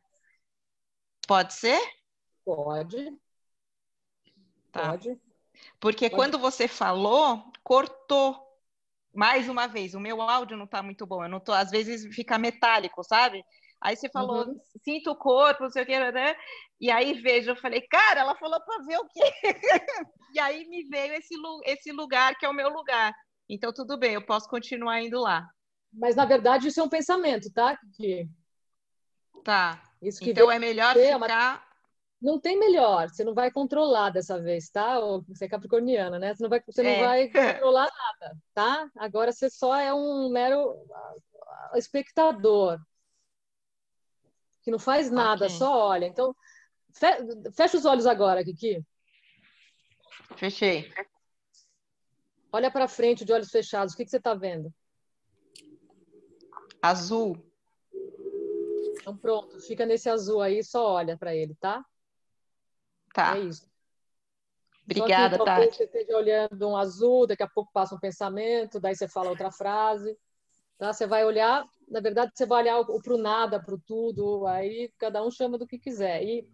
[1.28, 1.80] Pode ser?
[2.44, 3.16] Pode.
[4.72, 4.90] Tá.
[4.90, 5.22] Pode.
[5.80, 6.16] Porque Pode.
[6.16, 8.44] quando você falou, cortou.
[9.14, 12.14] mais uma vez, o meu áudio não está muito bom, eu não tô, às vezes
[12.14, 13.46] fica metálico, sabe?
[13.80, 14.60] Aí você falou, uhum.
[14.84, 16.36] sinto o corpo, não sei o que, né?
[16.82, 19.22] E aí vejo, eu falei, cara, ela falou para ver o quê?
[20.34, 23.14] e aí me veio esse, esse lugar que é o meu lugar.
[23.48, 25.50] Então, tudo bem, eu posso continuar indo lá.
[25.94, 27.78] Mas, na verdade, isso é um pensamento, tá?
[27.94, 28.28] Que...
[29.44, 29.82] Tá.
[30.02, 31.18] Isso que então, é melhor ficar...
[31.18, 31.66] Uma...
[32.22, 35.00] Não tem melhor, você não vai controlar dessa vez, tá?
[35.28, 36.34] Você é capricorniana, né?
[36.34, 36.98] Você não vai, você é.
[36.98, 38.90] não vai controlar nada, tá?
[38.98, 40.76] Agora você só é um mero
[41.76, 42.80] espectador
[44.64, 45.58] que não faz nada, okay.
[45.58, 46.06] só olha.
[46.06, 46.36] Então,
[47.54, 48.84] fecha os olhos agora, Kiki.
[50.36, 50.92] Fechei.
[52.56, 53.94] Olha para frente de olhos fechados.
[53.94, 54.74] O que, que você está vendo?
[56.82, 57.38] Azul.
[59.02, 59.60] Então, pronto.
[59.60, 61.84] Fica nesse azul aí, só olha para ele, tá?
[63.14, 63.38] Tá.
[63.38, 63.70] É isso.
[64.86, 65.76] Obrigada, Só que, Tati.
[65.76, 69.52] Você esteja olhando um azul, daqui a pouco passa um pensamento, daí você fala outra
[69.52, 70.18] frase.
[70.78, 70.94] Tá?
[70.94, 74.92] Você vai olhar na verdade, você vai olhar para o nada, para o tudo, aí
[74.98, 76.24] cada um chama do que quiser.
[76.24, 76.48] E,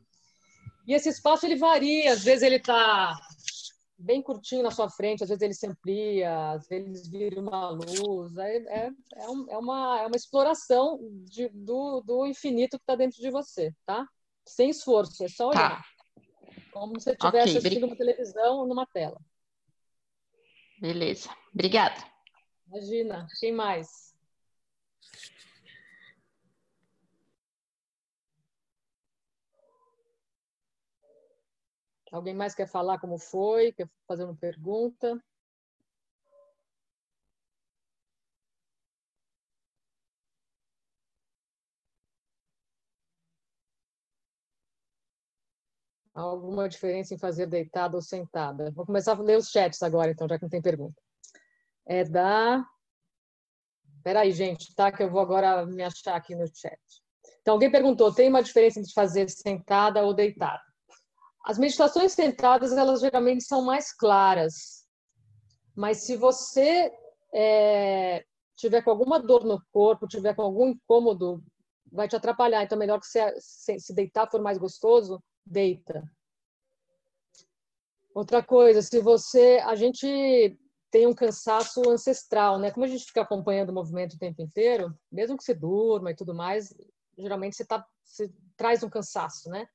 [0.88, 3.16] e esse espaço ele varia, às vezes ele está
[4.02, 8.38] bem curtinho na sua frente, às vezes ele se amplia, às vezes vira uma luz.
[8.38, 12.96] É, é, é, um, é uma, é uma exploração de, do, do infinito que está
[12.96, 14.08] dentro de você, tá?
[14.46, 15.82] Sem esforço, é só olhar.
[15.82, 15.86] Tá.
[16.72, 19.20] Como se você estivesse okay, assistindo uma televisão ou numa tela.
[20.80, 21.30] Beleza.
[21.54, 21.96] Obrigada.
[22.68, 23.28] Imagina.
[23.40, 24.11] Quem mais?
[32.12, 33.72] Alguém mais quer falar como foi?
[33.72, 35.18] Quer fazer uma pergunta?
[46.14, 48.70] Alguma diferença em fazer deitada ou sentada?
[48.72, 51.02] Vou começar a ler os chats agora, então, já que não tem pergunta.
[51.86, 52.66] É da.
[53.96, 54.92] Espera aí, gente, tá?
[54.92, 56.78] Que eu vou agora me achar aqui no chat.
[57.40, 60.71] Então, alguém perguntou: tem uma diferença entre fazer sentada ou deitada?
[61.44, 64.86] As meditações sentadas, elas geralmente são mais claras.
[65.76, 66.92] Mas se você
[67.34, 68.24] é,
[68.56, 71.44] tiver com alguma dor no corpo, tiver com algum incômodo,
[71.92, 72.64] vai te atrapalhar.
[72.64, 76.04] Então, melhor que você se deitar for mais gostoso, deita.
[78.14, 80.58] Outra coisa, se você, a gente
[80.92, 82.70] tem um cansaço ancestral, né?
[82.70, 86.16] Como a gente fica acompanhando o movimento o tempo inteiro, mesmo que você durma e
[86.16, 86.74] tudo mais,
[87.18, 89.66] geralmente você, tá, você traz um cansaço, né?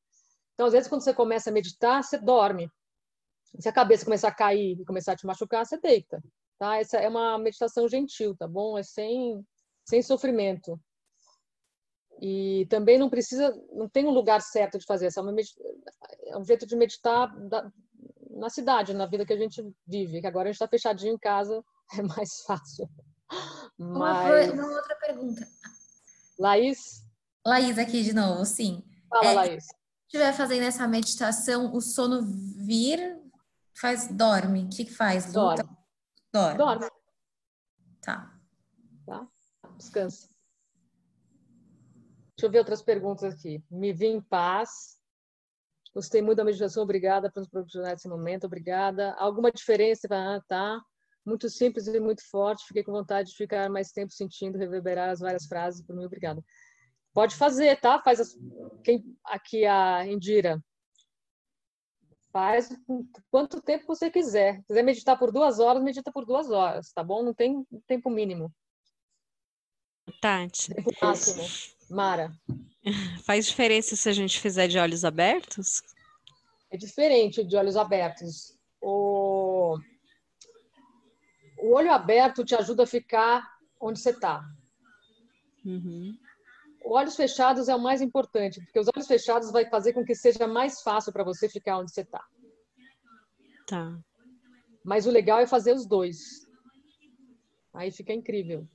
[0.57, 2.71] Então, às vezes, quando você começa a meditar, você dorme.
[3.61, 6.19] Se a cabeça começar a cair e começar a te machucar, você deita.
[6.59, 6.79] Tá?
[6.79, 8.79] Essa é uma meditação gentil, tá bom?
[8.79, 9.45] É sem,
[9.87, 10.81] sem sofrimento.
[12.23, 15.07] E também não precisa, não tem um lugar certo de fazer.
[15.07, 15.35] Essa é, uma
[16.25, 17.71] é um jeito de meditar da,
[18.31, 20.23] na cidade, na vida que a gente vive.
[20.23, 21.63] Que agora a gente está fechadinho em casa,
[21.99, 22.89] é mais fácil.
[23.79, 24.53] Mas...
[24.53, 25.47] Uma, uma outra pergunta.
[26.39, 27.05] Laís?
[27.47, 28.83] Laís aqui de novo, sim.
[29.11, 29.67] Fala, é, Laís
[30.07, 33.21] estiver fazendo essa meditação, o sono vir,
[33.75, 34.65] faz dorme.
[34.65, 35.33] O que, que faz?
[35.33, 35.69] Dorme.
[36.33, 36.59] Dorme.
[36.59, 36.91] Dorme.
[38.01, 38.33] Tá.
[39.05, 39.29] Tá?
[39.77, 40.29] Descansa.
[42.37, 43.65] Deixa eu ver outras perguntas aqui.
[43.71, 44.97] Me vi em paz.
[45.95, 46.83] Gostei muito da meditação.
[46.83, 48.45] Obrigada pelos profissionais desse momento.
[48.45, 49.15] Obrigada.
[49.15, 50.07] Alguma diferença?
[50.11, 50.81] Ah, tá.
[51.25, 52.67] Muito simples e muito forte.
[52.67, 55.83] Fiquei com vontade de ficar mais tempo sentindo reverberar as várias frases.
[55.83, 56.45] Por mim, obrigada.
[57.17, 57.99] Pode fazer, tá?
[57.99, 58.39] Faz as...
[58.85, 59.03] Quem...
[59.25, 60.63] aqui a Indira.
[62.31, 62.69] Faz
[63.31, 64.59] quanto tempo você quiser.
[64.59, 67.23] Se quiser meditar por duas horas, medita por duas horas, tá bom?
[67.23, 68.55] Não tem tempo mínimo.
[70.21, 70.75] Tati.
[70.75, 71.43] Tempo máximo.
[71.89, 72.31] Mara.
[73.25, 75.81] Faz diferença se a gente fizer de olhos abertos?
[76.71, 78.59] É diferente de olhos abertos.
[78.79, 79.79] O,
[81.63, 84.45] o olho aberto te ajuda a ficar onde você está.
[85.65, 86.15] Uhum
[86.93, 90.47] olhos fechados é o mais importante, porque os olhos fechados vai fazer com que seja
[90.47, 92.25] mais fácil para você ficar onde você está.
[93.67, 93.99] Tá.
[94.85, 96.47] Mas o legal é fazer os dois.
[97.75, 98.67] Aí fica incrível.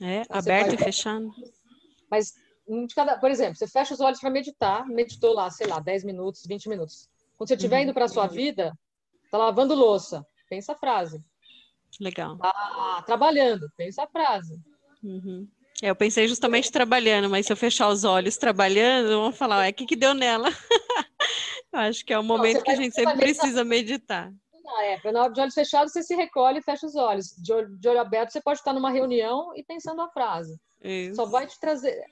[0.00, 1.30] É, aberto e fechado.
[2.10, 2.34] Mas,
[2.94, 6.44] cada, por exemplo, você fecha os olhos para meditar, meditou lá, sei lá, 10 minutos,
[6.46, 7.08] 20 minutos.
[7.36, 7.82] Quando você estiver uhum.
[7.84, 8.76] indo para a sua vida,
[9.30, 11.24] tá lavando louça, pensa a frase.
[12.00, 12.36] Legal.
[12.38, 14.60] Tá trabalhando, pensa a frase.
[15.02, 15.48] Uhum.
[15.80, 19.70] É, eu pensei justamente trabalhando, mas se eu fechar os olhos trabalhando, vão falar, é
[19.70, 20.48] o que, que deu nela?
[21.72, 24.32] acho que é o momento Não, que a gente sempre precisa meditar.
[24.64, 27.34] Não, é, na hora de olhos fechados, você se recolhe e fecha os olhos.
[27.36, 30.58] De olho, de olho aberto, você pode estar numa reunião e pensando a frase.
[30.80, 31.16] Isso.
[31.16, 32.04] Só vai te trazer.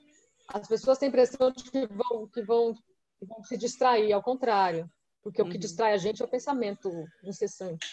[0.47, 2.73] As pessoas têm a impressão de que vão, que vão,
[3.19, 4.89] que vão se distrair, ao contrário.
[5.23, 5.47] Porque uhum.
[5.47, 5.61] o que uhum.
[5.61, 6.89] distrai a gente é o pensamento
[7.23, 7.87] incessante.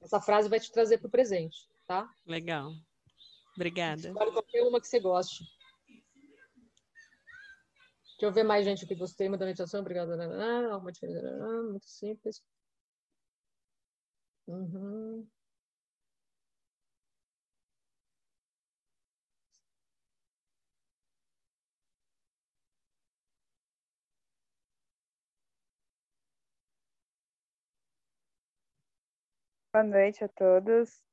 [0.00, 1.56] Essa frase vai te trazer para o presente,
[1.86, 2.08] tá?
[2.26, 2.70] Legal.
[3.56, 4.08] Obrigada.
[4.08, 5.44] Escolhe qualquer uma que você goste.
[8.18, 9.80] Deixa eu ver mais gente que gostei muito da meditação.
[9.80, 10.14] Obrigada.
[10.72, 11.62] Alguma diferença?
[11.62, 12.42] Muito simples.
[14.46, 15.26] Uhum.
[29.72, 31.05] Boa noite a todos.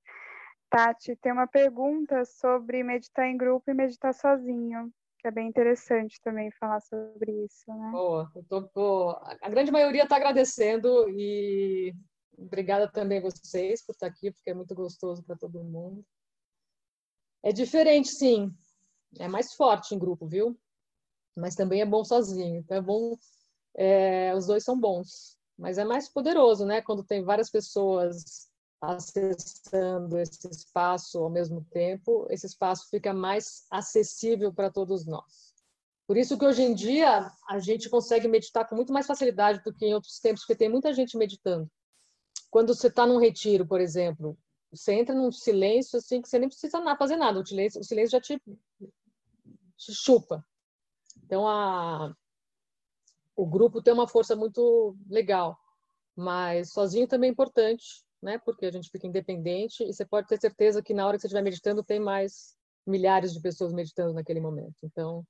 [0.73, 6.19] Tati, tem uma pergunta sobre meditar em grupo e meditar sozinho, que é bem interessante
[6.19, 7.91] também falar sobre isso, né?
[7.91, 9.09] Boa, tô, tô...
[9.39, 11.93] a grande maioria está agradecendo e
[12.35, 16.03] obrigada também a vocês por estar aqui, porque é muito gostoso para todo mundo.
[17.43, 18.51] É diferente, sim.
[19.19, 20.59] É mais forte em grupo, viu?
[21.35, 22.57] Mas também é bom sozinho.
[22.57, 23.15] Então é bom.
[23.75, 24.33] É...
[24.33, 26.81] os dois são bons, mas é mais poderoso, né?
[26.81, 28.51] Quando tem várias pessoas
[28.83, 35.53] acessando esse espaço ao mesmo tempo, esse espaço fica mais acessível para todos nós.
[36.05, 39.73] Por isso que hoje em dia a gente consegue meditar com muito mais facilidade do
[39.73, 41.71] que em outros tempos, porque tem muita gente meditando.
[42.51, 44.37] Quando você está num retiro, por exemplo,
[44.69, 48.11] você entra num silêncio assim que você nem precisa fazer nada, o silêncio, o silêncio
[48.11, 48.37] já te,
[49.77, 50.45] te chupa.
[51.23, 52.13] Então a,
[53.33, 55.57] o grupo tem uma força muito legal,
[56.13, 58.39] mas sozinho também é importante né?
[58.39, 61.27] Porque a gente fica independente e você pode ter certeza que na hora que você
[61.27, 62.55] estiver meditando tem mais
[62.87, 64.75] milhares de pessoas meditando naquele momento.
[64.81, 65.25] Então,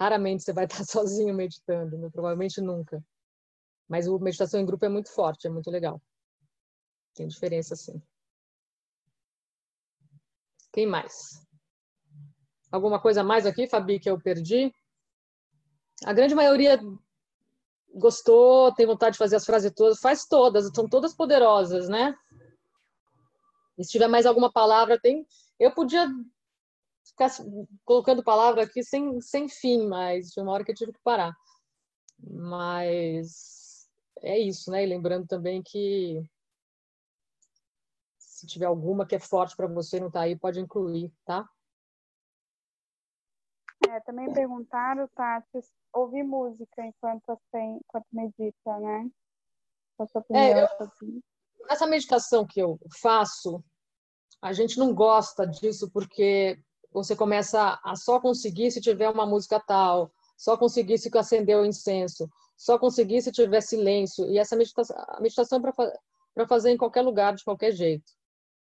[0.00, 2.08] raramente você vai estar sozinho meditando, né?
[2.10, 3.04] provavelmente nunca.
[3.86, 6.00] Mas a meditação em grupo é muito forte, é muito legal.
[7.14, 8.02] Tem diferença, sim.
[10.72, 11.40] Quem mais?
[12.70, 14.72] Alguma coisa mais aqui, Fabi, que eu perdi?
[16.04, 16.78] A grande maioria
[17.96, 22.14] gostou, tem vontade de fazer as frases todas, faz todas, são todas poderosas, né?
[23.78, 25.26] E se tiver mais alguma palavra, tem.
[25.58, 26.08] Eu podia
[27.04, 27.30] ficar
[27.84, 31.34] colocando palavra aqui sem, sem fim, mas tinha uma hora que eu tive que parar.
[32.18, 33.88] Mas
[34.20, 34.82] é isso, né?
[34.82, 36.22] E lembrando também que
[38.18, 41.48] se tiver alguma que é forte para você não tá aí, pode incluir, tá?
[43.90, 45.60] É, também perguntaram, Tati,
[45.92, 49.10] ouvir música enquanto, assim, enquanto medita, né?
[50.30, 50.68] É, eu,
[51.70, 53.64] Essa meditação que eu faço,
[54.42, 56.58] a gente não gosta disso porque
[56.92, 61.64] você começa a só conseguir se tiver uma música tal, só conseguir se acender o
[61.64, 64.30] incenso, só conseguir se tiver silêncio.
[64.30, 65.72] E essa meditação, a meditação é
[66.34, 68.12] para fazer em qualquer lugar, de qualquer jeito.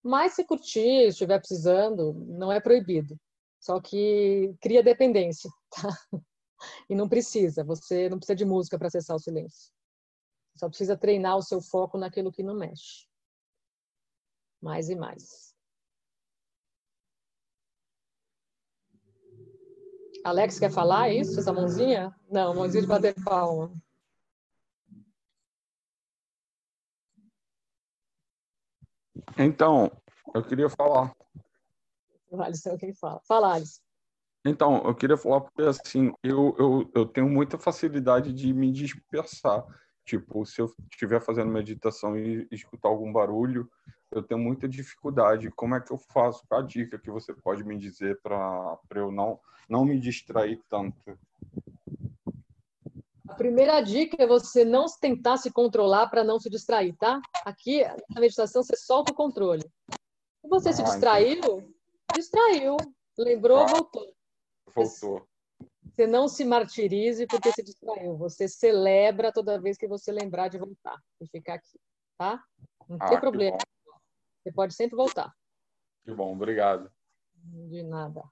[0.02, 3.20] Mas se curtir, estiver precisando, não é proibido.
[3.60, 5.90] Só que cria dependência, tá?
[6.90, 9.72] E não precisa, você não precisa de música para acessar o silêncio.
[10.56, 13.08] Só precisa treinar o seu foco naquilo que não mexe.
[14.62, 15.56] Mais e mais.
[20.24, 21.40] Alex quer falar isso?
[21.40, 22.14] Essa mãozinha?
[22.30, 23.72] Não, mãozinha de bater palma.
[29.38, 29.92] Então,
[30.34, 31.16] eu queria falar.
[32.30, 33.22] O Alisson é quem fala.
[33.28, 33.82] Fala, Alisson.
[34.46, 39.66] Então, eu queria falar porque, assim, eu, eu, eu tenho muita facilidade de me dispersar.
[40.06, 43.70] Tipo, se eu estiver fazendo meditação e escutar algum barulho,
[44.10, 45.52] eu tenho muita dificuldade.
[45.52, 46.46] Como é que eu faço?
[46.48, 49.38] Qual a dica que você pode me dizer para eu não,
[49.70, 51.20] não me distrair tanto?
[53.28, 57.22] A primeira dica é você não tentar se controlar para não se distrair, tá?
[57.46, 59.64] Aqui, na meditação, você solta o controle.
[60.42, 61.77] Se você ah, se distraiu, entendi.
[62.14, 62.78] Distraiu.
[63.18, 63.66] Lembrou, ah.
[63.66, 64.18] voltou
[64.78, 65.28] voltou.
[65.84, 68.18] Você não se martirize porque se distraiu.
[68.18, 71.80] Você celebra toda vez que você lembrar de voltar e ficar aqui,
[72.18, 72.44] tá?
[72.88, 73.58] Não ah, tem problema.
[74.42, 75.34] Você pode sempre voltar.
[76.04, 76.92] Que bom, obrigado.
[77.34, 78.24] De nada.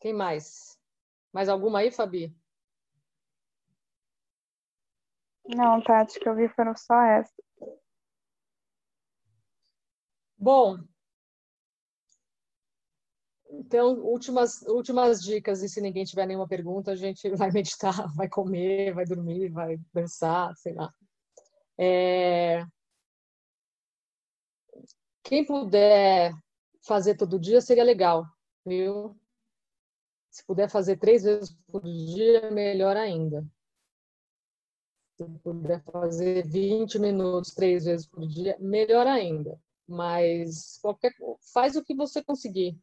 [0.00, 0.78] Quem mais?
[1.32, 2.36] Mais alguma aí, Fabi?
[5.46, 7.45] Não, Tati, que eu vi foram só essas.
[10.38, 10.78] Bom,
[13.58, 18.28] então, últimas, últimas dicas, e se ninguém tiver nenhuma pergunta, a gente vai meditar, vai
[18.28, 20.92] comer, vai dormir, vai dançar, sei lá.
[21.78, 22.64] É...
[25.22, 26.32] Quem puder
[26.86, 28.24] fazer todo dia seria legal,
[28.64, 29.16] viu?
[30.30, 33.44] Se puder fazer três vezes por dia, melhor ainda.
[35.16, 39.58] Se puder fazer 20 minutos três vezes por dia, melhor ainda.
[39.88, 41.12] Mas qualquer
[41.52, 42.76] faz o que você conseguir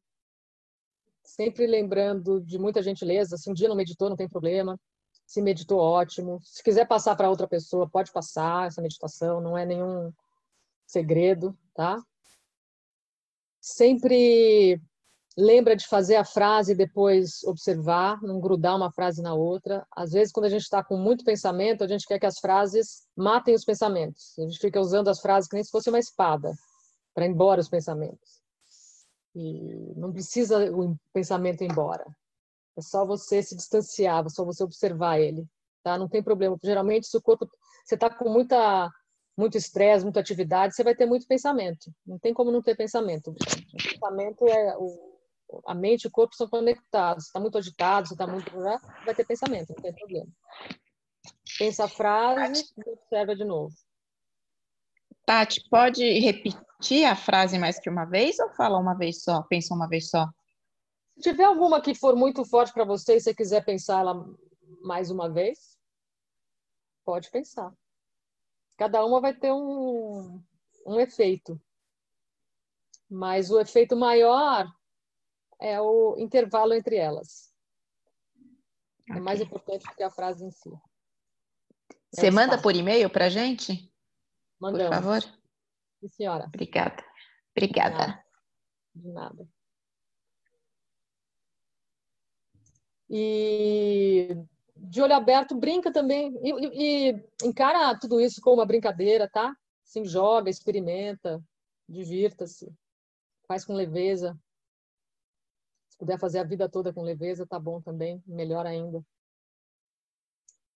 [1.23, 3.37] sempre lembrando de muita gentileza.
[3.37, 4.79] Se um dia não meditou, não tem problema.
[5.25, 6.39] Se meditou, ótimo.
[6.43, 9.41] Se quiser passar para outra pessoa, pode passar essa meditação.
[9.41, 10.11] Não é nenhum.
[10.85, 11.97] segredo, tá?
[13.59, 14.79] Sempre
[15.35, 19.87] lembra de fazer a frase e depois observar, não grudar uma frase na outra.
[19.95, 23.07] Às vezes, quando a gente está com muito pensamento, a gente quer que as frases
[23.15, 24.37] matem os pensamentos.
[24.37, 26.53] A gente fica usando as frases que nem se fosse uma espada
[27.13, 28.41] para ir embora os pensamentos.
[29.35, 32.05] E não precisa o pensamento ir embora.
[32.77, 35.45] É só você se distanciar, é só você observar ele,
[35.83, 35.97] tá?
[35.97, 36.57] Não tem problema.
[36.63, 37.47] Geralmente, se o corpo
[37.85, 38.89] você está com muita
[39.35, 41.91] muito estresse, muita atividade, você vai ter muito pensamento.
[42.05, 43.31] Não tem como não ter pensamento.
[43.31, 45.19] O pensamento é o,
[45.65, 47.25] a mente e o corpo são conectados.
[47.25, 50.29] Está muito agitado, está muito vai ter pensamento, não tem problema.
[51.57, 53.73] Pensa a frase e observa de novo.
[55.25, 59.41] Tati, pode repetir a frase mais que uma vez ou fala uma vez só?
[59.43, 60.27] Pensa uma vez só?
[61.15, 64.25] Se tiver alguma que for muito forte para você e você quiser pensar ela
[64.81, 65.77] mais uma vez,
[67.05, 67.71] pode pensar.
[68.77, 70.43] Cada uma vai ter um,
[70.85, 71.61] um efeito.
[73.09, 74.67] Mas o efeito maior
[75.61, 77.53] é o intervalo entre elas.
[79.03, 79.17] Okay.
[79.17, 80.71] É mais importante do que a frase em si.
[82.11, 83.92] Você é manda por e-mail para gente?
[84.59, 84.95] Mandamos.
[84.95, 85.21] Por favor.
[85.99, 86.45] Sim, senhora.
[86.45, 87.03] Obrigada.
[87.55, 87.95] Obrigada.
[87.95, 88.23] De nada.
[88.95, 89.47] De nada.
[93.09, 94.35] E
[94.75, 96.33] de olho aberto, brinca também.
[96.41, 99.55] E, e, encara tudo isso como uma brincadeira, tá?
[99.83, 101.43] Se joga, experimenta,
[101.87, 102.71] divirta-se,
[103.47, 104.37] faz com leveza.
[105.89, 109.05] Se puder fazer a vida toda com leveza, tá bom também, melhor ainda.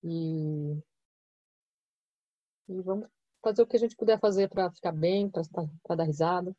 [0.04, 0.78] E,
[2.70, 3.10] e vamos
[3.42, 5.32] fazer o que a gente puder fazer para ficar bem,
[5.84, 6.56] para dar risada.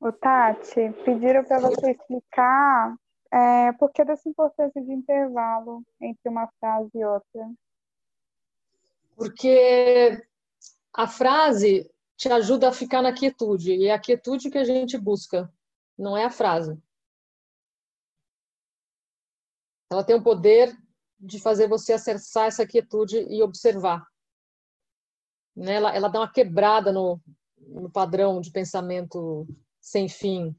[0.00, 2.96] O Tati, pediram para você explicar
[3.32, 7.50] é, por que dessa importância de intervalo entre uma frase e outra?
[9.16, 10.22] Porque
[10.92, 14.96] a frase te ajuda a ficar na quietude, e é a quietude que a gente
[14.96, 15.52] busca,
[15.98, 16.80] não é a frase.
[19.90, 20.76] Ela tem o poder
[21.18, 24.06] de fazer você acessar essa quietude e observar
[25.56, 25.74] né?
[25.74, 27.20] ela, ela dá uma quebrada no,
[27.58, 29.46] no padrão de pensamento
[29.80, 30.56] sem fim.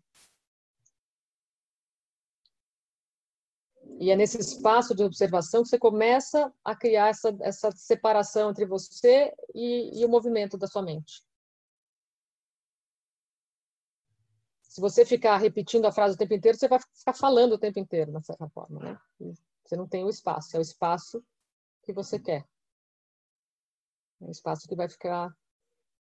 [3.99, 8.65] E é nesse espaço de observação que você começa a criar essa, essa separação entre
[8.65, 11.23] você e, e o movimento da sua mente.
[14.61, 17.79] Se você ficar repetindo a frase o tempo inteiro, você vai ficar falando o tempo
[17.79, 18.79] inteiro, de certa forma.
[18.81, 18.99] Né?
[19.63, 21.23] Você não tem o espaço, é o espaço
[21.83, 22.45] que você quer.
[24.25, 25.31] É um espaço que vai ficar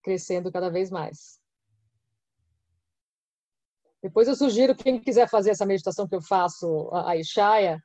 [0.03, 1.41] crescendo cada vez mais.
[4.03, 7.81] Depois eu sugiro quem quiser fazer essa meditação que eu faço, a Ishaya,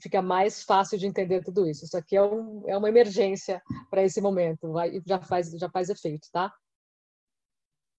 [0.00, 1.84] fica mais fácil de entender tudo isso.
[1.84, 5.88] Isso aqui é, um, é uma emergência para esse momento, vai, já faz já faz
[5.90, 6.52] efeito, tá?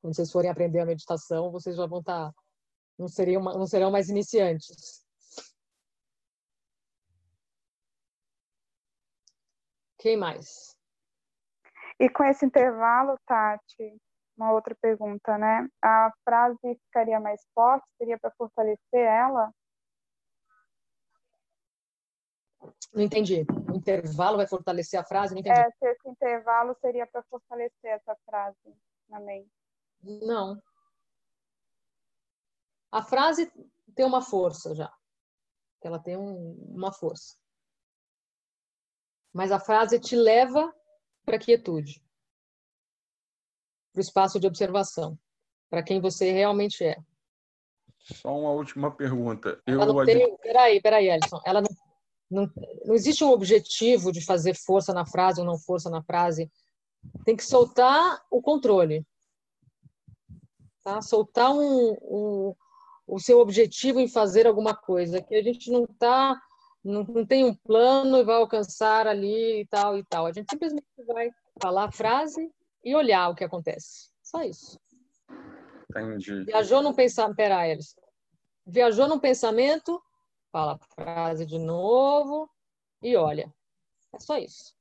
[0.01, 2.35] Quando vocês forem aprender a meditação, vocês já vão estar tá,
[2.97, 5.05] não seriam não serão mais iniciantes.
[9.97, 10.78] Quem mais?
[11.99, 14.01] E com esse intervalo, Tati,
[14.37, 15.67] uma outra pergunta, né?
[15.81, 17.85] A frase ficaria mais forte?
[17.97, 19.51] Seria para fortalecer ela?
[22.93, 23.45] Não entendi.
[23.69, 25.33] O intervalo vai fortalecer a frase?
[25.33, 25.59] Não entendi.
[25.59, 28.75] É, se esse intervalo seria para fortalecer essa frase
[29.09, 29.51] na mente.
[30.01, 30.61] Não.
[32.91, 33.51] A frase
[33.93, 34.91] tem uma força já.
[35.81, 37.37] Ela tem um, uma força.
[39.33, 40.73] Mas a frase te leva
[41.25, 42.01] para a quietude,
[43.93, 45.17] para o espaço de observação,
[45.69, 46.97] para quem você realmente é.
[47.99, 49.61] Só uma última pergunta.
[49.67, 50.37] Eu não tem...
[50.37, 51.39] Peraí, peraí, Ellison.
[51.45, 51.69] Ela não,
[52.29, 52.51] não,
[52.85, 56.51] não existe um objetivo de fazer força na frase ou não força na frase.
[57.25, 59.05] Tem que soltar o controle.
[60.83, 61.01] Tá?
[61.01, 62.55] Soltar um, um,
[63.05, 65.21] o seu objetivo em fazer alguma coisa.
[65.21, 66.41] Que a gente não está
[66.83, 70.25] não, não tem um plano e vai alcançar ali e tal e tal.
[70.25, 71.29] A gente simplesmente vai
[71.61, 72.51] falar a frase
[72.83, 74.09] e olhar o que acontece.
[74.23, 74.79] Só isso.
[75.89, 76.43] Entendi.
[76.45, 77.35] Viajou num pensamento.
[77.35, 77.95] Pera, Elis.
[78.65, 80.01] Viajou num pensamento,
[80.51, 82.49] fala a frase de novo
[83.01, 83.51] e olha.
[84.13, 84.78] É só isso.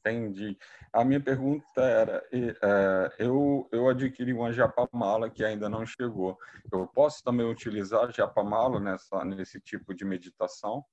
[0.00, 0.56] Entendi.
[0.92, 6.38] A minha pergunta era: é, eu, eu adquiri uma japamala que ainda não chegou.
[6.72, 10.84] Eu posso também utilizar japamala nessa, nesse tipo de meditação?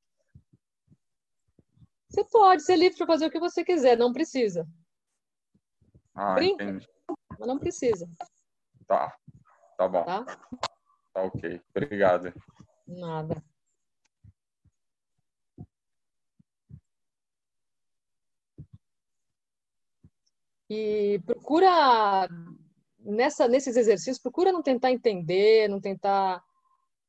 [2.09, 4.67] Você pode ser livre para fazer o que você quiser, não precisa.
[6.13, 6.87] Ah, Brinca, entendi.
[7.37, 8.09] mas não precisa.
[8.87, 9.15] Tá,
[9.77, 10.03] tá bom.
[10.03, 10.25] Tá,
[11.13, 11.61] tá ok.
[11.69, 12.33] Obrigado.
[12.87, 13.43] Nada.
[20.69, 22.27] E procura,
[22.99, 26.43] nessa, nesses exercícios, procura não tentar entender, não tentar.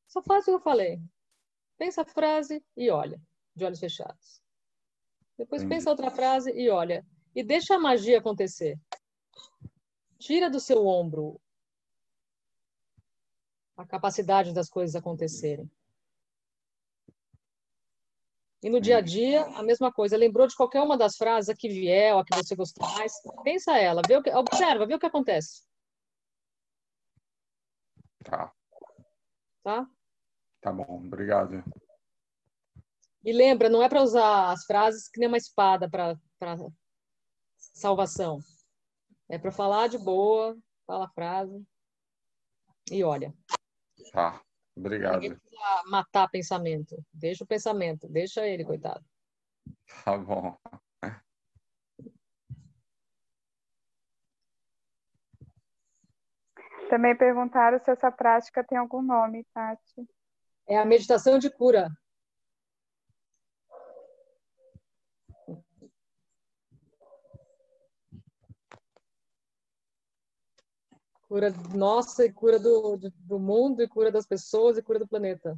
[0.07, 0.99] Só faz o que eu falei.
[1.77, 3.21] Pensa a frase e olha,
[3.55, 4.41] de olhos fechados.
[5.37, 5.75] Depois Entendi.
[5.75, 7.05] pensa outra frase e olha.
[7.35, 8.77] E deixa a magia acontecer.
[10.17, 11.39] Tira do seu ombro
[13.77, 15.69] a capacidade das coisas acontecerem.
[18.61, 20.17] E no dia a dia, a mesma coisa.
[20.17, 23.13] Lembrou de qualquer uma das frases a que vier, ou a que você gostou mais,
[23.43, 25.63] pensa ela, vê o que, observa, vê o que acontece.
[28.23, 28.53] Tá,
[29.63, 29.87] Tá?
[30.61, 31.63] tá bom, obrigado.
[33.23, 36.17] E lembra, não é para usar as frases que nem uma espada para
[37.57, 38.39] salvação.
[39.29, 40.57] É para falar de boa,
[40.87, 41.63] fala a frase
[42.91, 43.33] e olha.
[44.11, 44.41] Tá,
[44.79, 45.21] obrigado.
[45.21, 46.95] Ninguém precisa matar pensamento.
[47.13, 49.03] Deixa o pensamento, deixa ele, coitado.
[50.03, 50.57] Tá bom.
[56.89, 60.07] Também perguntaram se essa prática tem algum nome, Tati.
[60.67, 61.91] É a meditação de cura.
[71.29, 75.55] Cura nossa e cura do, do mundo, e cura das pessoas, e cura do planeta.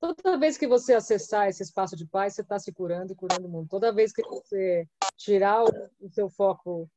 [0.00, 3.46] Toda vez que você acessar esse espaço de paz, você está se curando e curando
[3.46, 3.68] o mundo.
[3.68, 6.88] Toda vez que você tirar o, seu foco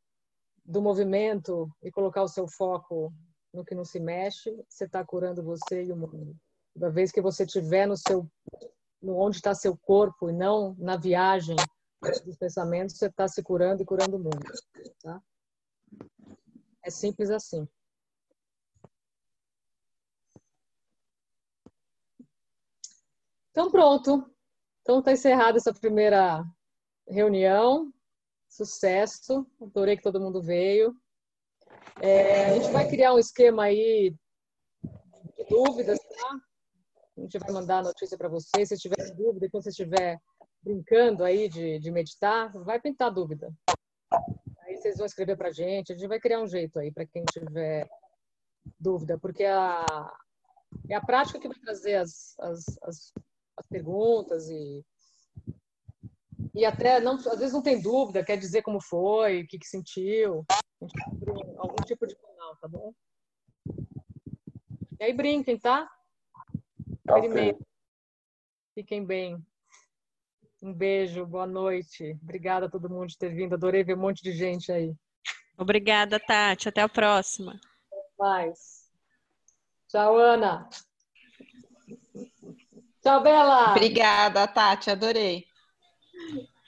[0.64, 3.12] do movimento e colocar o seu foco
[3.52, 6.36] no que não se mexe, você está curando você e o mundo.
[6.74, 8.26] Toda vez que você estiver no seu,
[9.02, 11.56] no onde está seu corpo e não na viagem
[12.24, 14.40] dos pensamentos, você está se curando e curando o mundo.
[15.02, 15.22] Tá?
[16.84, 17.68] É simples assim.
[23.54, 24.28] Então pronto.
[24.82, 26.44] Então está encerrada essa primeira
[27.08, 27.94] reunião.
[28.50, 29.46] Sucesso.
[29.62, 30.96] Adorei que todo mundo veio.
[32.02, 34.16] É, a gente vai criar um esquema aí
[35.38, 36.40] de dúvidas, tá?
[37.16, 38.70] A gente vai mandar a notícia para vocês.
[38.70, 40.20] Se tiver dúvida, quando você estiver
[40.64, 43.54] brincando aí de, de meditar, vai pintar dúvida.
[44.62, 45.92] Aí vocês vão escrever para a gente.
[45.92, 47.88] A gente vai criar um jeito aí para quem tiver
[48.80, 49.86] dúvida, porque a,
[50.90, 53.14] é a prática que vai trazer as, as, as,
[53.58, 54.84] as perguntas e
[56.56, 59.68] e até não às vezes não tem dúvida, quer dizer como foi, o que, que
[59.68, 60.46] sentiu.
[61.58, 62.94] Algum tipo de canal, tá bom?
[65.00, 65.90] E aí brinquem, tá?
[67.04, 67.60] Primeiro.
[68.76, 69.44] Fiquem bem.
[70.62, 72.18] Um beijo, boa noite.
[72.22, 73.54] Obrigada a todo mundo de ter vindo.
[73.54, 74.96] Adorei ver um monte de gente aí.
[75.58, 76.70] Obrigada, Tati.
[76.70, 77.60] Até a próxima.
[78.18, 78.90] Mais.
[79.88, 80.70] Tchau, Ana.
[83.04, 83.72] Tchau, Bela.
[83.72, 84.90] Obrigada, Tati.
[84.90, 85.46] Adorei.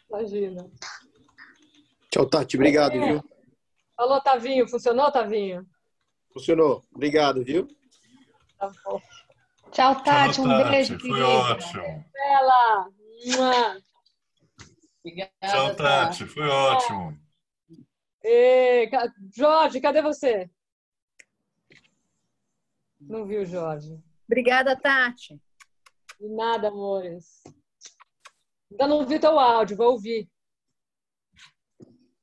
[0.09, 0.69] Imagina.
[2.11, 2.57] Tchau, Tati.
[2.57, 3.23] Obrigado, viu?
[3.97, 4.67] Alô, Tavinho.
[4.67, 5.65] Funcionou, Tavinho?
[6.33, 6.83] Funcionou.
[6.93, 7.67] Obrigado, viu?
[8.59, 9.01] Tá bom.
[9.71, 10.41] Tchau, Tati.
[10.41, 11.27] Um Tati, beijo, foi querida.
[11.27, 12.05] ótimo.
[12.13, 12.89] Bela.
[13.25, 13.81] Mua.
[15.49, 17.17] Tchau, Tati, foi ótimo.
[18.23, 20.49] Ê, ca- Jorge, cadê você?
[22.99, 23.97] Não viu, Jorge?
[24.27, 25.39] Obrigada, Tati.
[26.19, 27.43] De nada, amores.
[28.71, 30.29] Ainda não vi teu áudio, vou ouvir.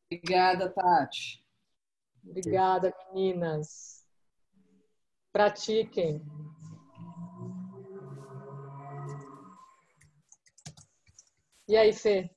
[0.06, 1.42] Obrigada, Tati.
[2.24, 4.06] Obrigada, meninas.
[5.32, 6.22] Pratiquem.
[11.68, 12.30] E aí, Fê?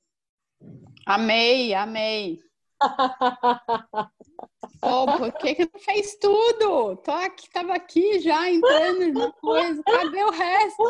[1.06, 2.40] Amei, amei.
[4.80, 6.96] Pô, por que que não fez tudo?
[6.96, 9.82] Tô aqui, tava aqui já entrando na coisa.
[9.82, 10.82] Cadê o resto?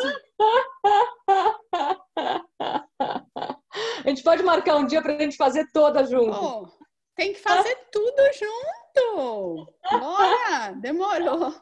[4.04, 6.38] A gente pode marcar um dia para a gente fazer toda junto.
[6.38, 6.68] Pô,
[7.14, 9.74] tem que fazer tudo junto.
[9.90, 11.54] Bora, demorou.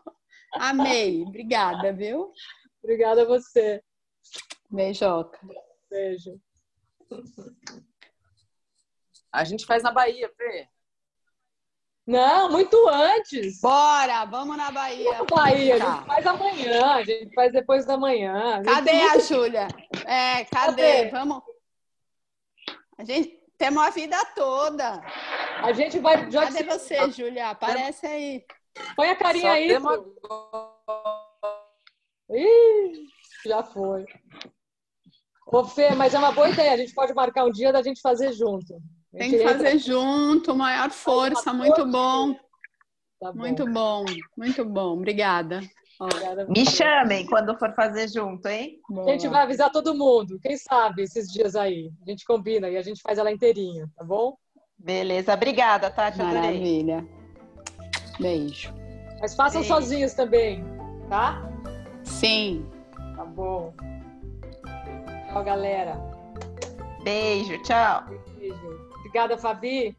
[0.55, 2.33] Amei, obrigada, viu?
[2.83, 3.83] Obrigada a você.
[4.71, 5.39] Beijoca.
[5.91, 6.41] Beijo.
[9.33, 10.69] A gente faz na Bahia, Fê.
[12.07, 13.61] Não, muito antes.
[13.61, 15.11] Bora, vamos na Bahia.
[15.13, 18.57] Vamos na Bahia, a gente faz amanhã, a gente faz depois da manhã.
[18.57, 19.69] gente Cadê a muito- Júlia?
[20.07, 20.83] É, cadê?
[20.97, 21.09] Cadê?
[21.11, 21.43] Vamos.
[22.99, 25.01] A gente temos a vida toda.
[25.63, 26.31] A gente vai.
[26.31, 27.49] Já Cadê você, Júlia?
[27.51, 28.45] Aparece aí.
[28.95, 29.69] Põe a carinha Só aí.
[29.69, 30.01] temos
[32.31, 33.07] Ih,
[33.47, 34.05] já foi.
[35.47, 36.73] Ô, Fê, mas é uma boa ideia.
[36.73, 38.75] A gente pode marcar um dia da gente fazer junto.
[39.17, 42.35] Tem que fazer junto, maior força, muito bom.
[43.21, 43.39] Tá bom.
[43.39, 44.05] Muito bom,
[44.37, 44.93] muito bom.
[44.95, 45.61] Obrigada.
[46.49, 48.81] Me chamem quando for fazer junto, hein?
[49.07, 50.39] A gente vai avisar todo mundo.
[50.43, 51.91] Quem sabe esses dias aí?
[52.05, 54.37] A gente combina e a gente faz ela inteirinha, tá bom?
[54.77, 56.41] Beleza, obrigada, Tati, adorei.
[56.41, 57.09] Maravilha.
[58.19, 58.75] Beijo.
[59.21, 59.75] Mas façam Beijo.
[59.75, 60.65] sozinhos também,
[61.09, 61.49] tá?
[62.03, 62.67] Sim.
[63.17, 63.73] Tá bom.
[65.29, 65.97] Tchau, galera.
[67.05, 68.05] Beijo, tchau.
[69.15, 69.97] Obrigada, Fabi.